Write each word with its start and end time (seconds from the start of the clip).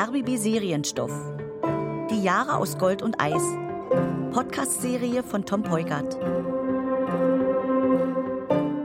RBB 0.00 0.38
Serienstoff. 0.38 1.12
Die 2.10 2.22
Jahre 2.22 2.56
aus 2.56 2.78
Gold 2.78 3.02
und 3.02 3.20
Eis. 3.20 3.42
Podcast-Serie 4.32 5.22
von 5.22 5.44
Tom 5.44 5.62
Peugert. 5.62 6.14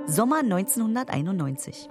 Sommer 0.08 0.40
1991. 0.40 1.88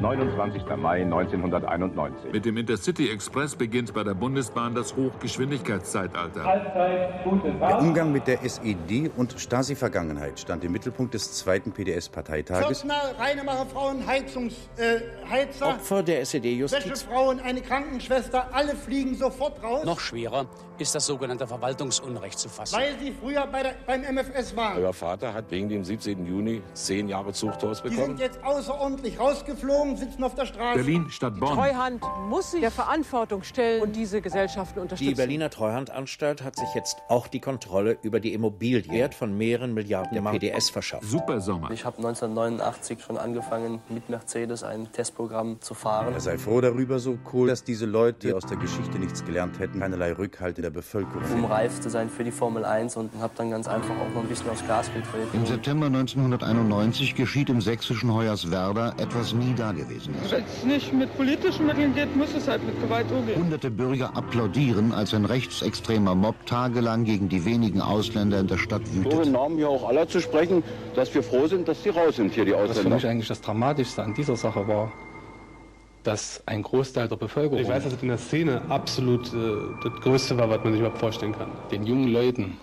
29. 0.00 0.62
Mai 0.76 1.02
1991. 1.02 2.32
Mit 2.32 2.44
dem 2.44 2.56
Intercity 2.56 3.10
Express 3.10 3.54
beginnt 3.54 3.92
bei 3.92 4.02
der 4.02 4.14
Bundesbahn 4.14 4.74
das 4.74 4.96
Hochgeschwindigkeitszeitalter. 4.96 6.42
Der 7.60 7.78
Umgang 7.78 8.10
mit 8.10 8.26
der 8.26 8.42
SED 8.42 9.10
und 9.16 9.34
Stasi-Vergangenheit 9.38 10.40
stand 10.40 10.64
im 10.64 10.72
Mittelpunkt 10.72 11.12
des 11.14 11.32
zweiten 11.34 11.72
PDS-Parteitages. 11.72 12.86
Reinemacher 13.18 13.66
Frauen, 13.66 14.06
Heizungs, 14.06 14.54
äh, 14.78 15.00
Heizer, 15.30 15.68
Opfer 15.68 16.02
der 16.02 16.20
SED-Justiz. 16.22 16.84
Wäschefrauen, 16.86 17.40
eine 17.40 17.60
Krankenschwester, 17.60 18.48
alle 18.52 18.74
fliegen 18.74 19.14
sofort 19.14 19.62
raus, 19.62 19.84
Noch 19.84 20.00
schwerer 20.00 20.46
ist 20.78 20.94
das 20.94 21.04
sogenannte 21.04 21.46
Verwaltungsunrecht 21.46 22.38
zu 22.38 22.48
fassen. 22.48 22.74
weil 22.78 22.94
sie 22.98 23.12
früher 23.12 23.46
bei 23.46 23.62
der, 23.62 23.74
beim 23.86 24.00
MFS 24.02 24.56
waren. 24.56 24.78
Euer 24.78 24.94
Vater 24.94 25.34
hat 25.34 25.50
wegen 25.50 25.68
dem 25.68 25.84
17. 25.84 26.24
Juni 26.24 26.62
zehn 26.72 27.06
Jahre 27.08 27.32
Zuchthaus 27.34 27.82
Die 27.82 27.90
bekommen. 27.90 28.06
sind 28.16 28.20
jetzt 28.20 28.42
außerordentlich 28.42 29.20
rausgeflogen, 29.20 29.89
sitzen 29.96 30.24
auf 30.24 30.34
der 30.34 30.46
Straße. 30.46 30.76
Berlin 30.78 31.06
statt 31.10 31.38
Bonn. 31.38 31.54
Treuhand 31.54 32.02
muss 32.28 32.50
sich 32.52 32.60
der 32.60 32.70
Verantwortung 32.70 33.42
stellen 33.42 33.82
und 33.82 33.96
diese 33.96 34.20
Gesellschaften 34.20 34.74
Die 34.74 34.80
unterstützen. 34.80 35.16
Berliner 35.16 35.50
Treuhandanstalt 35.50 36.42
hat 36.42 36.56
sich 36.56 36.68
jetzt 36.74 36.98
auch 37.08 37.26
die 37.28 37.40
Kontrolle 37.40 37.98
über 38.02 38.20
die 38.20 38.32
Immobilien 38.32 38.90
wert 38.92 39.14
von 39.14 39.36
mehreren 39.36 39.74
Milliarden 39.74 40.22
der 40.22 40.30
PDS 40.30 40.70
verschafft. 40.70 41.04
Supersommer. 41.04 41.70
Ich 41.70 41.84
habe 41.84 41.98
1989 41.98 43.02
schon 43.02 43.16
angefangen, 43.18 43.80
mit 43.88 44.08
Mercedes 44.08 44.62
ein 44.62 44.90
Testprogramm 44.92 45.60
zu 45.60 45.74
fahren. 45.74 46.12
Er 46.12 46.20
sei 46.20 46.38
froh 46.38 46.60
darüber, 46.60 46.98
so 46.98 47.18
cool, 47.32 47.48
dass 47.48 47.64
diese 47.64 47.86
Leute, 47.86 48.28
die 48.28 48.32
aus 48.32 48.46
der 48.46 48.56
Geschichte 48.56 48.98
nichts 48.98 49.24
gelernt 49.24 49.58
hätten, 49.58 49.80
keinerlei 49.80 50.12
Rückhalt 50.12 50.58
in 50.58 50.62
der 50.62 50.70
Bevölkerung 50.70 51.22
um 51.22 51.28
finden. 51.28 51.44
reif 51.46 51.80
zu 51.80 51.90
sein 51.90 52.08
für 52.08 52.24
die 52.24 52.30
Formel 52.30 52.64
1 52.64 52.96
und 52.96 53.10
habe 53.20 53.32
dann 53.36 53.50
ganz 53.50 53.68
einfach 53.68 53.94
auch 53.94 54.14
noch 54.14 54.22
ein 54.22 54.28
bisschen 54.28 54.50
aufs 54.50 54.66
Gas 54.66 54.88
Im 54.88 55.02
getreten. 55.02 55.46
September 55.46 55.86
1991 55.86 57.14
geschieht 57.14 57.48
im 57.50 57.60
sächsischen 57.60 58.12
Hoyerswerda 58.12 58.94
etwas 58.98 59.32
nie 59.32 59.54
Dagewesenes. 59.84 60.30
Wenn 60.30 60.44
es 60.44 60.64
nicht 60.64 60.92
mit 60.92 61.16
politischen 61.16 61.66
Mitteln 61.66 61.94
geht, 61.94 62.14
muss 62.16 62.34
es 62.34 62.46
halt 62.48 62.64
mit 62.64 62.80
Gewalt 62.80 63.10
umgehen. 63.10 63.36
Hunderte 63.40 63.70
Bürger 63.70 64.16
applaudieren, 64.16 64.92
als 64.92 65.14
ein 65.14 65.24
rechtsextremer 65.24 66.14
Mob 66.14 66.34
tagelang 66.46 67.04
gegen 67.04 67.28
die 67.28 67.44
wenigen 67.44 67.80
Ausländer 67.80 68.40
in 68.40 68.46
der 68.46 68.58
Stadt 68.58 68.82
So 68.86 68.94
wütet. 69.04 69.26
im 69.26 69.32
Namen 69.32 69.56
hier 69.56 69.68
auch 69.68 69.88
aller 69.88 70.08
zu 70.08 70.20
sprechen, 70.20 70.62
dass 70.94 71.14
wir 71.14 71.22
froh 71.22 71.46
sind, 71.46 71.68
dass 71.68 71.82
die 71.82 71.90
raus 71.90 72.16
sind 72.16 72.32
hier, 72.32 72.44
die 72.44 72.52
Was 72.52 72.60
für 72.62 72.70
Ausländer. 72.70 72.94
mich 72.96 73.06
eigentlich 73.06 73.28
das 73.28 73.40
Dramatischste 73.40 74.02
an 74.02 74.14
dieser 74.14 74.36
Sache 74.36 74.66
war, 74.68 74.92
dass 76.02 76.42
ein 76.46 76.62
Großteil 76.62 77.08
der 77.08 77.16
Bevölkerung, 77.16 77.58
Ich 77.60 77.68
weiß, 77.68 77.84
dass 77.84 77.92
es 77.92 78.02
in 78.02 78.08
der 78.08 78.18
Szene 78.18 78.62
absolut 78.70 79.26
äh, 79.34 79.56
das 79.84 79.92
Größte 80.00 80.38
war, 80.38 80.48
was 80.48 80.58
man 80.64 80.72
sich 80.72 80.80
überhaupt 80.80 80.98
vorstellen 80.98 81.32
kann. 81.36 81.50
den 81.70 81.84
jungen 81.84 82.08
Leuten, 82.08 82.56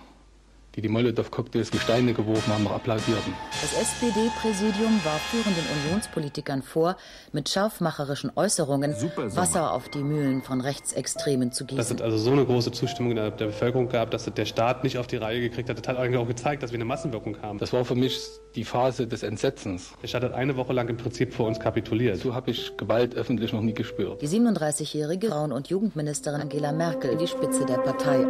die 0.77 0.81
die 0.81 0.89
Molotow-Cocktails 0.89 1.73
mit 1.73 1.81
Steine 1.81 2.13
geworfen 2.13 2.53
haben, 2.53 2.63
noch 2.63 2.71
applaudierten. 2.71 3.33
Das 3.61 3.73
SPD-Präsidium 3.81 5.03
warf 5.03 5.21
führenden 5.23 5.63
Unionspolitikern 5.85 6.61
vor, 6.61 6.97
mit 7.31 7.49
scharfmacherischen 7.49 8.31
Äußerungen. 8.35 8.95
Wasser 9.35 9.73
auf 9.73 9.89
die 9.89 10.03
Mühlen 10.03 10.43
von 10.43 10.61
Rechtsextremen 10.61 11.51
zu 11.51 11.63
Dass 11.65 11.85
es 11.85 11.97
gießen. 11.97 12.05
also 12.05 12.17
so 12.19 12.31
eine 12.31 12.45
große 12.45 12.71
Zustimmung 12.71 13.15
der, 13.15 13.31
der 13.31 13.47
Bevölkerung 13.47 13.89
gab, 13.89 14.11
dass 14.11 14.27
es 14.27 14.33
der 14.35 14.45
Staat 14.45 14.83
nicht 14.83 14.99
auf 14.99 15.07
die 15.07 15.17
Reihe 15.17 15.41
gekriegt 15.41 15.67
hat. 15.67 15.79
Das 15.79 15.87
hat 15.87 15.97
eigentlich 15.97 16.21
auch 16.21 16.27
gezeigt, 16.27 16.61
dass 16.61 16.71
wir 16.71 16.77
eine 16.77 16.85
Massenwirkung 16.85 17.41
haben. 17.41 17.57
Das 17.57 17.73
war 17.73 17.83
für 17.83 17.95
mich 17.95 18.21
die 18.53 18.63
Phase 18.63 19.07
des 19.07 19.23
Entsetzens. 19.23 19.93
Der 20.03 20.07
Staat 20.07 20.23
hat 20.23 20.33
eine 20.33 20.57
Woche 20.57 20.73
lang 20.73 20.87
im 20.89 20.97
Prinzip 20.97 21.33
vor 21.33 21.47
uns 21.47 21.59
kapituliert. 21.59 22.17
So 22.17 22.35
habe 22.35 22.51
ich 22.51 22.77
Gewalt 22.77 23.15
öffentlich 23.15 23.51
noch 23.51 23.61
nie 23.61 23.73
gespürt. 23.73 24.21
Die 24.21 24.27
37-jährige 24.27 25.29
Frauen- 25.29 25.51
und 25.51 25.69
Jugendministerin 25.69 26.41
Angela 26.41 26.71
Merkel 26.71 27.17
die 27.17 27.27
Spitze 27.27 27.65
der 27.65 27.77
Partei. 27.77 28.27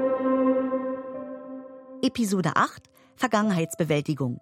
Episode 2.02 2.52
8 2.56 2.84
Vergangenheitsbewältigung. 3.16 4.40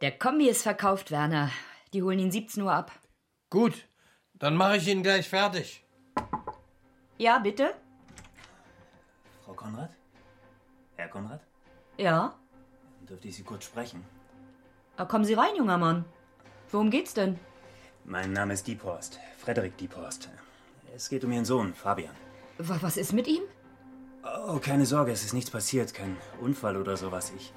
Der 0.00 0.16
Kombi 0.18 0.48
ist 0.48 0.62
verkauft, 0.62 1.10
Werner. 1.10 1.50
Die 1.92 2.02
holen 2.02 2.18
ihn 2.18 2.30
17 2.32 2.62
Uhr 2.62 2.72
ab. 2.72 2.92
Gut, 3.50 3.74
dann 4.34 4.54
mache 4.56 4.76
ich 4.76 4.88
ihn 4.88 5.02
gleich 5.02 5.28
fertig. 5.28 5.84
Ja, 7.18 7.38
bitte? 7.38 7.74
Frau 9.44 9.54
Konrad? 9.54 9.90
Herr 10.96 11.08
Konrad? 11.08 11.40
Ja. 11.96 12.34
Dürfte 13.08 13.28
ich 13.28 13.36
Sie 13.36 13.42
kurz 13.42 13.64
sprechen? 13.64 14.04
Kommen 15.08 15.24
Sie 15.24 15.34
rein, 15.34 15.56
junger 15.56 15.78
Mann. 15.78 16.04
Worum 16.70 16.90
geht's 16.90 17.14
denn? 17.14 17.38
Mein 18.04 18.32
Name 18.32 18.54
ist 18.54 18.66
Diephorst, 18.66 19.18
Frederik 19.38 19.76
Diephorst. 19.76 20.28
Es 20.94 21.08
geht 21.08 21.24
um 21.24 21.32
Ihren 21.32 21.44
Sohn, 21.44 21.74
Fabian. 21.74 22.14
Wa- 22.58 22.78
Was 22.80 22.96
ist 22.96 23.12
mit 23.12 23.26
ihm? 23.26 23.42
Oh, 24.46 24.58
keine 24.58 24.86
Sorge, 24.86 25.12
es 25.12 25.24
ist 25.24 25.32
nichts 25.32 25.50
passiert, 25.50 25.94
kein 25.94 26.16
Unfall 26.40 26.76
oder 26.76 26.96
sowas. 26.96 27.32
Ich, 27.36 27.52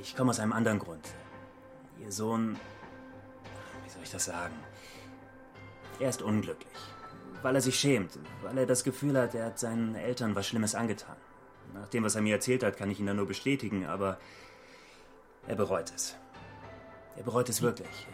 ich 0.00 0.16
komme 0.16 0.30
aus 0.30 0.40
einem 0.40 0.52
anderen 0.52 0.78
Grund. 0.78 1.06
Ihr 2.00 2.12
Sohn, 2.12 2.56
wie 3.84 3.90
soll 3.90 4.02
ich 4.02 4.10
das 4.10 4.26
sagen? 4.26 4.54
Er 5.98 6.10
ist 6.10 6.22
unglücklich, 6.22 6.78
weil 7.42 7.54
er 7.54 7.60
sich 7.60 7.78
schämt, 7.78 8.18
weil 8.42 8.58
er 8.58 8.66
das 8.66 8.84
Gefühl 8.84 9.18
hat, 9.18 9.34
er 9.34 9.46
hat 9.46 9.58
seinen 9.58 9.94
Eltern 9.94 10.34
was 10.36 10.46
Schlimmes 10.46 10.74
angetan. 10.74 11.16
Nach 11.74 11.88
dem, 11.88 12.04
was 12.04 12.14
er 12.14 12.22
mir 12.22 12.34
erzählt 12.34 12.62
hat, 12.62 12.76
kann 12.76 12.90
ich 12.90 13.00
ihn 13.00 13.06
da 13.06 13.14
nur 13.14 13.26
bestätigen, 13.26 13.86
aber 13.86 14.18
er 15.46 15.56
bereut 15.56 15.92
es. 15.94 16.16
Er 17.16 17.24
bereut 17.24 17.48
es 17.48 17.62
wirklich. 17.62 18.06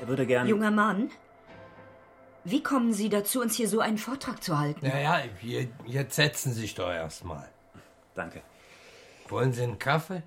Er 0.00 0.08
würde 0.08 0.26
gern. 0.26 0.48
Junger 0.48 0.70
Mann? 0.70 1.10
Wie 2.44 2.62
kommen 2.62 2.92
Sie 2.92 3.08
dazu, 3.08 3.40
uns 3.40 3.54
hier 3.54 3.68
so 3.68 3.80
einen 3.80 3.98
Vortrag 3.98 4.42
zu 4.42 4.58
halten? 4.58 4.84
Naja, 4.86 5.22
je- 5.40 5.68
jetzt 5.86 6.16
setzen 6.16 6.52
Sie 6.52 6.62
sich 6.62 6.74
doch 6.74 6.90
erstmal. 6.90 7.48
Danke. 8.14 8.42
Wollen 9.28 9.52
Sie 9.52 9.62
einen 9.62 9.78
Kaffee? 9.78 10.22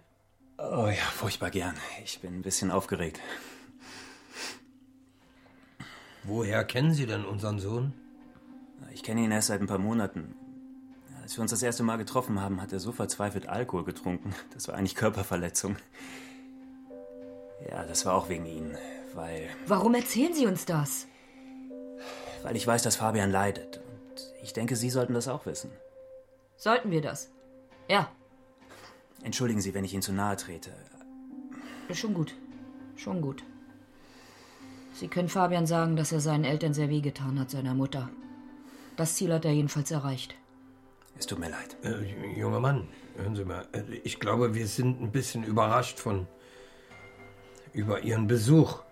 Oh 0.57 0.87
ja, 0.87 1.03
furchtbar 1.13 1.49
gern. 1.51 1.75
Ich 2.03 2.19
bin 2.21 2.33
ein 2.33 2.41
bisschen 2.41 2.71
aufgeregt. 2.71 3.19
Woher 6.23 6.63
kennen 6.63 6.93
Sie 6.93 7.05
denn 7.05 7.25
unseren 7.25 7.59
Sohn? 7.59 7.93
Ich 8.93 9.03
kenne 9.03 9.21
ihn 9.21 9.31
erst 9.31 9.47
seit 9.49 9.61
ein 9.61 9.67
paar 9.67 9.77
Monaten. 9.77 10.35
Als 11.21 11.37
wir 11.37 11.41
uns 11.41 11.51
das 11.51 11.61
erste 11.63 11.83
Mal 11.83 11.97
getroffen 11.97 12.39
haben, 12.39 12.61
hat 12.61 12.71
er 12.71 12.79
so 12.79 12.91
verzweifelt 12.91 13.47
Alkohol 13.47 13.83
getrunken. 13.83 14.33
Das 14.53 14.67
war 14.67 14.75
eigentlich 14.75 14.95
Körperverletzung. 14.95 15.75
Ja, 17.69 17.83
das 17.83 18.05
war 18.05 18.13
auch 18.13 18.29
wegen 18.29 18.45
Ihnen, 18.45 18.77
weil, 19.13 19.49
Warum 19.67 19.95
erzählen 19.95 20.33
Sie 20.33 20.45
uns 20.45 20.65
das? 20.65 21.07
Weil 22.45 22.55
ich 22.55 22.65
weiß, 22.67 22.83
dass 22.83 22.95
Fabian 22.97 23.31
leidet. 23.31 23.77
Und 23.77 24.33
ich 24.43 24.53
denke, 24.53 24.75
Sie 24.75 24.91
sollten 24.91 25.13
das 25.15 25.27
auch 25.27 25.45
wissen. 25.47 25.71
Sollten 26.55 26.91
wir 26.91 27.01
das? 27.01 27.29
Ja, 27.89 28.09
Entschuldigen 29.23 29.59
Sie, 29.61 29.73
wenn 29.73 29.83
ich 29.83 29.93
Ihnen 29.93 30.03
zu 30.03 30.13
nahe 30.13 30.35
trete. 30.37 30.69
schon 31.91 32.13
gut. 32.13 32.35
Schon 32.95 33.21
gut. 33.21 33.43
Sie 34.93 35.07
können 35.07 35.29
Fabian 35.29 35.65
sagen, 35.65 35.95
dass 35.95 36.11
er 36.11 36.19
seinen 36.19 36.43
Eltern 36.43 36.75
sehr 36.75 36.89
wehgetan 36.89 37.39
hat, 37.39 37.49
seiner 37.49 37.73
Mutter. 37.73 38.09
Das 38.97 39.15
Ziel 39.15 39.33
hat 39.33 39.43
er 39.45 39.51
jedenfalls 39.51 39.89
erreicht. 39.89 40.35
Es 41.17 41.25
tut 41.25 41.39
mir 41.39 41.49
leid. 41.49 41.75
Äh, 41.83 42.37
junger 42.39 42.59
Mann, 42.59 42.87
hören 43.17 43.35
Sie 43.35 43.43
mal. 43.45 43.67
äh, 43.71 43.81
Ich 44.03 44.19
glaube, 44.19 44.53
wir 44.53 44.67
sind 44.67 45.01
ein 45.01 45.11
bisschen 45.11 45.43
überrascht 45.43 45.97
von. 45.99 46.27
über 47.73 48.01
Ihren 48.03 48.27
Besuch. 48.27 48.83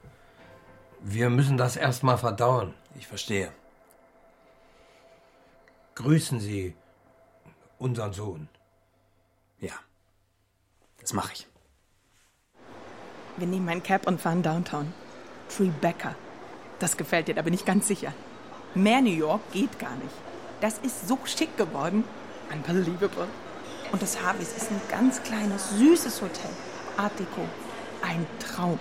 Wir 1.05 1.29
müssen 1.29 1.57
das 1.57 1.75
erstmal 1.75 2.17
verdauen. 2.17 2.73
Ich 2.97 3.07
verstehe. 3.07 3.51
Grüßen 5.95 6.39
Sie 6.39 6.75
unseren 7.77 8.13
Sohn. 8.13 8.47
Ja, 9.59 9.73
das 11.01 11.11
mache 11.11 11.33
ich. 11.33 11.47
Wir 13.35 13.47
nehmen 13.47 13.67
ein 13.67 13.83
Cab 13.83 14.07
und 14.07 14.21
fahren 14.21 14.43
downtown. 14.43 14.93
Tribeca. 15.49 16.15
Das 16.79 16.95
gefällt 16.95 17.27
dir, 17.27 17.35
da 17.35 17.41
bin 17.41 17.53
ich 17.53 17.65
ganz 17.65 17.87
sicher. 17.87 18.13
Mehr 18.73 19.01
New 19.01 19.11
York 19.11 19.41
geht 19.51 19.77
gar 19.79 19.95
nicht. 19.97 20.15
Das 20.61 20.77
ist 20.77 21.09
so 21.09 21.19
schick 21.25 21.57
geworden. 21.57 22.05
Unbelievable. 22.49 23.27
Und 23.91 24.01
das 24.01 24.21
Harveys 24.21 24.55
ist 24.55 24.71
ein 24.71 24.81
ganz 24.89 25.21
kleines, 25.21 25.77
süßes 25.77 26.21
Hotel. 26.21 26.51
Art 26.95 27.19
Deco. 27.19 27.41
Ein 28.01 28.25
Traum. 28.39 28.79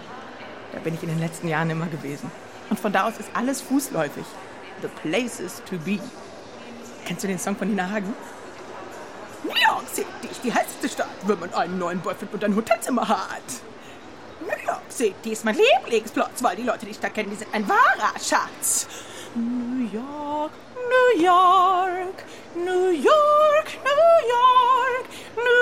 Da 0.73 0.79
bin 0.81 0.95
ich 0.95 1.03
in 1.03 1.11
den 1.11 1.21
letzten 1.21 1.49
Jahren 1.49 1.71
immer 1.71 1.87
gewesen. 1.87 2.31
Und 2.71 2.81
von 2.81 2.93
da 2.93 3.07
aus 3.07 3.19
ist 3.19 3.29
alles 3.35 3.61
fußläufig. 3.61 4.25
The 4.81 4.89
places 5.09 5.63
to 5.69 5.77
be. 5.79 5.99
Kennst 7.05 7.23
du 7.23 7.29
den 7.29 7.39
Song 7.39 7.57
von 7.57 7.69
Nina 7.69 7.89
Hagen? 7.89 8.15
New 9.45 9.51
York 9.51 9.89
City 9.93 10.29
ist 10.31 10.43
die 10.45 10.53
heißeste 10.53 10.89
Stadt, 10.89 11.09
wenn 11.27 11.39
man 11.39 11.53
einen 11.55 11.79
neuen 11.79 12.01
Boyfriend 12.01 12.33
und 12.33 12.45
ein 12.45 12.57
Hotelzimmer 12.57 13.09
hat. 13.09 13.43
New 14.41 14.67
York 14.67 14.83
City 14.89 15.33
ist 15.33 15.45
mein 15.45 15.57
Lieblingsplatz, 15.57 16.43
weil 16.43 16.57
die 16.57 16.63
Leute, 16.63 16.87
die 16.87 16.93
ich 16.93 17.01
da 17.01 17.09
kenne, 17.09 17.31
die 17.31 17.37
sind 17.37 17.53
ein 17.53 17.69
wahrer 17.69 18.13
Schatz. 18.19 18.87
New 19.35 19.89
York, 19.93 20.53
New 20.75 21.23
York, 21.23 22.25
New 22.55 22.91
York, 22.91 23.69
New 23.85 24.15
York, 24.29 25.07
New 25.37 25.62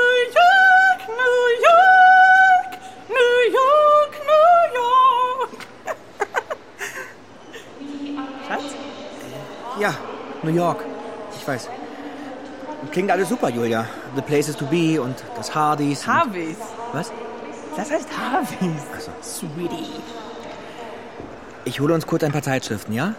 Ja, 9.81 9.95
New 10.43 10.53
York. 10.53 10.85
Ich 11.35 11.49
weiß. 11.49 11.71
Klingt 12.93 13.11
alles 13.11 13.31
super, 13.31 13.49
Julia. 13.49 13.87
The 14.15 14.21
Places 14.21 14.55
to 14.55 14.67
Be 14.67 15.01
und 15.01 15.17
das 15.37 15.55
Hardys. 15.55 16.07
Harveys. 16.07 16.59
Was? 16.93 17.11
Das 17.77 17.91
heißt 17.91 18.09
Harveys. 18.15 18.83
Also. 18.95 19.11
Sweetie. 19.23 19.87
Ich 21.65 21.81
hole 21.81 21.95
uns 21.95 22.07
kurz 22.07 22.23
ein 22.25 22.33
paar 22.33 22.43
Zeitschriften, 22.43 22.93
ja? 22.93 23.15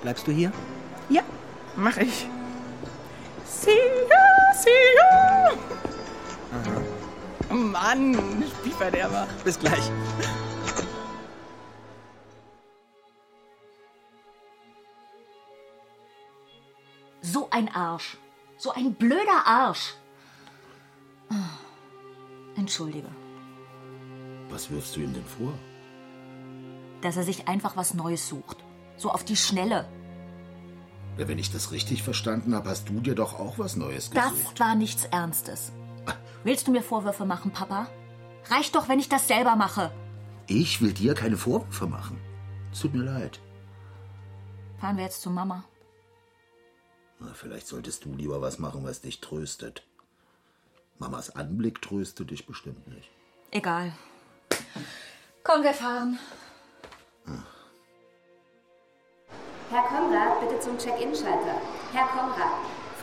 Bleibst 0.00 0.26
du 0.26 0.32
hier? 0.32 0.52
Ja, 1.10 1.20
mach 1.76 1.98
ich. 1.98 2.26
See 3.44 3.70
ya, 4.08 4.54
see 4.58 4.70
ya. 4.96 5.52
Aha. 7.50 7.54
Mann, 7.54 8.42
Spielverderber. 8.58 9.26
Bis 9.44 9.58
gleich. 9.58 9.90
So 17.32 17.48
ein 17.50 17.68
Arsch. 17.74 18.16
So 18.58 18.72
ein 18.72 18.94
blöder 18.94 19.46
Arsch. 19.46 19.94
Oh. 21.30 21.34
Entschuldige, 22.56 23.08
Was 24.50 24.70
wirfst 24.70 24.96
du 24.96 25.00
ihm 25.00 25.14
denn 25.14 25.24
vor? 25.24 25.52
dass 27.02 27.16
er 27.16 27.22
sich 27.22 27.48
einfach 27.48 27.76
was 27.76 27.94
Neues 27.94 28.28
sucht. 28.28 28.58
So 28.98 29.10
auf 29.10 29.24
die 29.24 29.36
Schnelle. 29.36 29.88
Ja, 31.16 31.28
wenn 31.28 31.38
ich 31.38 31.50
das 31.50 31.72
richtig 31.72 32.02
verstanden 32.02 32.54
habe, 32.54 32.68
hast 32.68 32.90
du 32.90 33.00
dir 33.00 33.14
doch 33.14 33.38
auch 33.40 33.58
was 33.58 33.76
Neues 33.76 34.10
gesucht. 34.10 34.34
Das 34.54 34.60
war 34.60 34.74
nichts 34.74 35.06
Ernstes. 35.06 35.72
Willst 36.44 36.66
du 36.66 36.72
mir 36.72 36.82
Vorwürfe 36.82 37.24
machen, 37.24 37.52
Papa? 37.52 37.86
Reicht 38.50 38.74
doch, 38.74 38.88
wenn 38.90 38.98
ich 39.00 39.08
das 39.08 39.28
selber 39.28 39.56
mache. 39.56 39.92
Ich 40.46 40.82
will 40.82 40.92
dir 40.92 41.14
keine 41.14 41.38
Vorwürfe 41.38 41.86
machen. 41.86 42.18
Es 42.70 42.80
tut 42.80 42.92
mir 42.92 43.04
leid. 43.04 43.40
Fahren 44.78 44.96
wir 44.98 45.04
jetzt 45.04 45.22
zu 45.22 45.30
Mama. 45.30 45.64
Na, 47.20 47.32
vielleicht 47.34 47.66
solltest 47.66 48.04
du 48.04 48.14
lieber 48.14 48.40
was 48.40 48.58
machen, 48.58 48.82
was 48.84 49.02
dich 49.02 49.20
tröstet. 49.20 49.82
Mamas 50.98 51.34
Anblick 51.36 51.80
tröstet 51.82 52.30
dich 52.30 52.46
bestimmt 52.46 52.86
nicht. 52.88 53.10
Egal. 53.50 53.92
Komm, 55.44 55.62
wir 55.62 55.74
fahren. 55.74 56.18
Herr 59.70 59.82
Konrad, 59.84 60.40
bitte 60.40 60.60
zum 60.60 60.76
Check-in-Schalter. 60.78 61.60
Herr 61.92 62.06
Konrad. 62.08 62.52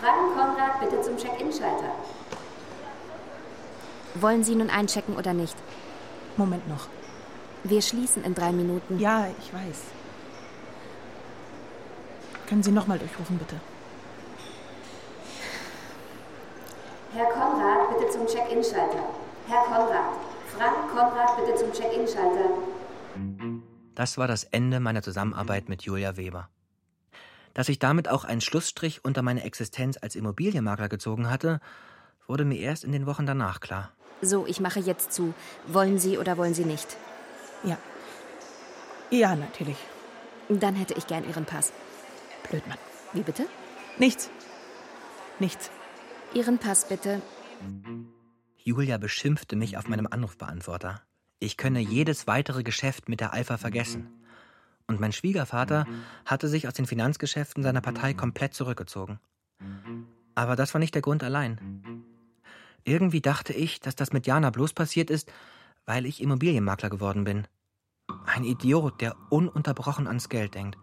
Fragen 0.01 0.33
Konrad, 0.35 0.79
bitte 0.79 1.01
zum 1.01 1.17
Check-in-Schalter. 1.17 1.95
Wollen 4.15 4.43
Sie 4.43 4.55
nun 4.55 4.69
einchecken 4.69 5.15
oder 5.15 5.33
nicht? 5.33 5.55
Moment 6.37 6.67
noch. 6.67 6.87
Wir 7.63 7.81
schließen 7.81 8.23
in 8.23 8.35
drei 8.35 8.51
Minuten. 8.51 8.99
Ja, 8.99 9.27
ich 9.39 9.53
weiß. 9.53 9.81
Können 12.47 12.63
Sie 12.63 12.71
nochmal 12.71 12.99
durchrufen, 12.99 13.37
bitte? 13.37 13.59
Herr 17.13 17.25
Konrad, 17.31 17.89
bitte 17.89 18.11
zum 18.11 18.27
Check-in-Schalter. 18.27 19.03
Herr 19.47 19.63
Konrad. 19.63 20.13
Frank 20.55 20.91
Konrad, 20.91 21.37
bitte 21.37 21.55
zum 21.57 21.71
Check-in-Schalter. 21.71 22.49
Das 23.95 24.17
war 24.17 24.27
das 24.27 24.43
Ende 24.43 24.79
meiner 24.79 25.01
Zusammenarbeit 25.01 25.69
mit 25.69 25.83
Julia 25.83 26.17
Weber. 26.17 26.49
Dass 27.53 27.69
ich 27.69 27.79
damit 27.79 28.09
auch 28.09 28.25
einen 28.25 28.41
Schlussstrich 28.41 29.03
unter 29.03 29.21
meine 29.21 29.43
Existenz 29.43 29.97
als 29.99 30.15
Immobilienmakler 30.15 30.89
gezogen 30.89 31.29
hatte, 31.29 31.59
wurde 32.27 32.45
mir 32.45 32.59
erst 32.59 32.83
in 32.83 32.91
den 32.91 33.05
Wochen 33.05 33.25
danach 33.25 33.59
klar. 33.59 33.91
So, 34.21 34.45
ich 34.45 34.59
mache 34.59 34.79
jetzt 34.79 35.13
zu. 35.13 35.33
Wollen 35.65 35.97
Sie 35.99 36.17
oder 36.17 36.37
wollen 36.37 36.53
Sie 36.53 36.65
nicht? 36.65 36.97
Ja. 37.63 37.77
Ja, 39.09 39.35
natürlich. 39.35 39.77
Dann 40.49 40.75
hätte 40.75 40.93
ich 40.93 41.07
gern 41.07 41.27
Ihren 41.27 41.45
Pass. 41.45 41.71
Blödmann. 42.49 42.77
Wie 43.13 43.21
bitte? 43.21 43.47
Nichts. 43.97 44.29
Nichts. 45.39 45.71
Ihren 46.37 46.59
Pass 46.59 46.87
bitte. 46.87 47.19
Julia 48.57 48.99
beschimpfte 48.99 49.55
mich 49.55 49.75
auf 49.75 49.87
meinem 49.87 50.05
Anrufbeantworter. 50.05 51.01
Ich 51.39 51.57
könne 51.57 51.79
jedes 51.79 52.27
weitere 52.27 52.61
Geschäft 52.61 53.09
mit 53.09 53.21
der 53.21 53.33
Alpha 53.33 53.57
vergessen. 53.57 54.07
Und 54.85 54.99
mein 54.99 55.13
Schwiegervater 55.13 55.87
hatte 56.25 56.47
sich 56.47 56.67
aus 56.67 56.75
den 56.75 56.85
Finanzgeschäften 56.85 57.63
seiner 57.63 57.81
Partei 57.81 58.13
komplett 58.13 58.53
zurückgezogen. 58.53 59.19
Aber 60.35 60.55
das 60.55 60.75
war 60.75 60.79
nicht 60.79 60.93
der 60.93 61.01
Grund 61.01 61.23
allein. 61.23 62.05
Irgendwie 62.83 63.21
dachte 63.21 63.53
ich, 63.53 63.79
dass 63.79 63.95
das 63.95 64.13
mit 64.13 64.27
Jana 64.27 64.51
bloß 64.51 64.73
passiert 64.73 65.09
ist, 65.09 65.33
weil 65.87 66.05
ich 66.05 66.21
Immobilienmakler 66.21 66.91
geworden 66.91 67.23
bin. 67.23 67.47
Ein 68.27 68.43
Idiot, 68.43 69.01
der 69.01 69.15
ununterbrochen 69.31 70.05
ans 70.05 70.29
Geld 70.29 70.53
denkt. 70.53 70.77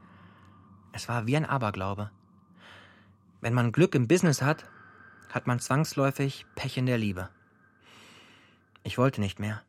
Es 0.90 1.08
war 1.08 1.28
wie 1.28 1.36
ein 1.36 1.46
Aberglaube. 1.46 2.10
Wenn 3.40 3.54
man 3.54 3.70
Glück 3.70 3.94
im 3.94 4.08
Business 4.08 4.42
hat, 4.42 4.64
hat 5.34 5.46
man 5.48 5.58
zwangsläufig 5.58 6.46
Pech 6.54 6.76
in 6.78 6.86
der 6.86 6.96
Liebe. 6.98 7.28
Ich 8.84 8.98
wollte 8.98 9.20
nicht 9.20 9.40
mehr. 9.40 9.62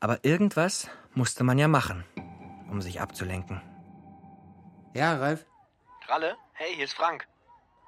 Aber 0.00 0.24
irgendwas 0.24 0.88
musste 1.14 1.44
man 1.44 1.58
ja 1.58 1.68
machen, 1.68 2.04
um 2.70 2.80
sich 2.80 3.00
abzulenken. 3.00 3.60
Ja, 4.94 5.16
Ralf? 5.16 5.44
Ralle, 6.06 6.36
hey, 6.54 6.74
hier 6.74 6.84
ist 6.84 6.94
Frank. 6.94 7.26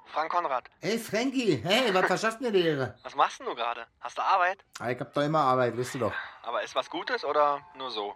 Frank 0.05 0.29
Konrad. 0.31 0.69
Hey, 0.81 0.99
Frankie. 0.99 1.61
Hey, 1.63 1.93
was 1.93 2.05
verschafft 2.05 2.41
mir 2.41 2.51
die 2.51 2.61
Ehre? 2.67 2.95
Was 3.03 3.15
machst 3.15 3.39
denn 3.39 3.47
du 3.47 3.55
gerade? 3.55 3.85
Hast 4.01 4.17
du 4.17 4.21
Arbeit? 4.21 4.63
Ah, 4.79 4.89
Ich 4.89 4.99
hab 4.99 5.13
doch 5.13 5.21
immer 5.23 5.39
Arbeit, 5.39 5.75
wisst 5.77 5.95
ihr 5.95 6.01
doch. 6.01 6.13
Aber 6.43 6.61
ist 6.61 6.75
was 6.75 6.89
Gutes 6.89 7.23
oder 7.23 7.61
nur 7.77 7.89
so? 7.91 8.13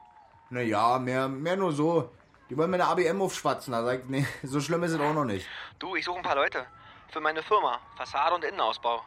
Naja, 0.49 0.99
mehr, 0.99 1.29
mehr 1.29 1.55
nur 1.55 1.71
so. 1.71 2.11
Die 2.49 2.57
wollen 2.57 2.69
mir 2.69 2.75
eine 2.75 2.87
ABM 2.87 3.21
aufschwatzen. 3.21 3.71
Da 3.71 3.83
sag 3.83 3.99
ich, 4.01 4.05
nee, 4.09 4.27
so 4.43 4.59
schlimm 4.59 4.83
ist 4.83 4.91
es 4.91 4.99
auch 4.99 5.13
noch 5.13 5.23
nicht. 5.23 5.47
Du, 5.79 5.95
ich 5.95 6.03
suche 6.03 6.17
ein 6.17 6.23
paar 6.23 6.35
Leute. 6.35 6.65
Für 7.09 7.21
meine 7.21 7.43
Firma. 7.43 7.79
Fassade 7.97 8.35
und 8.35 8.43
Innenausbau. 8.43 9.03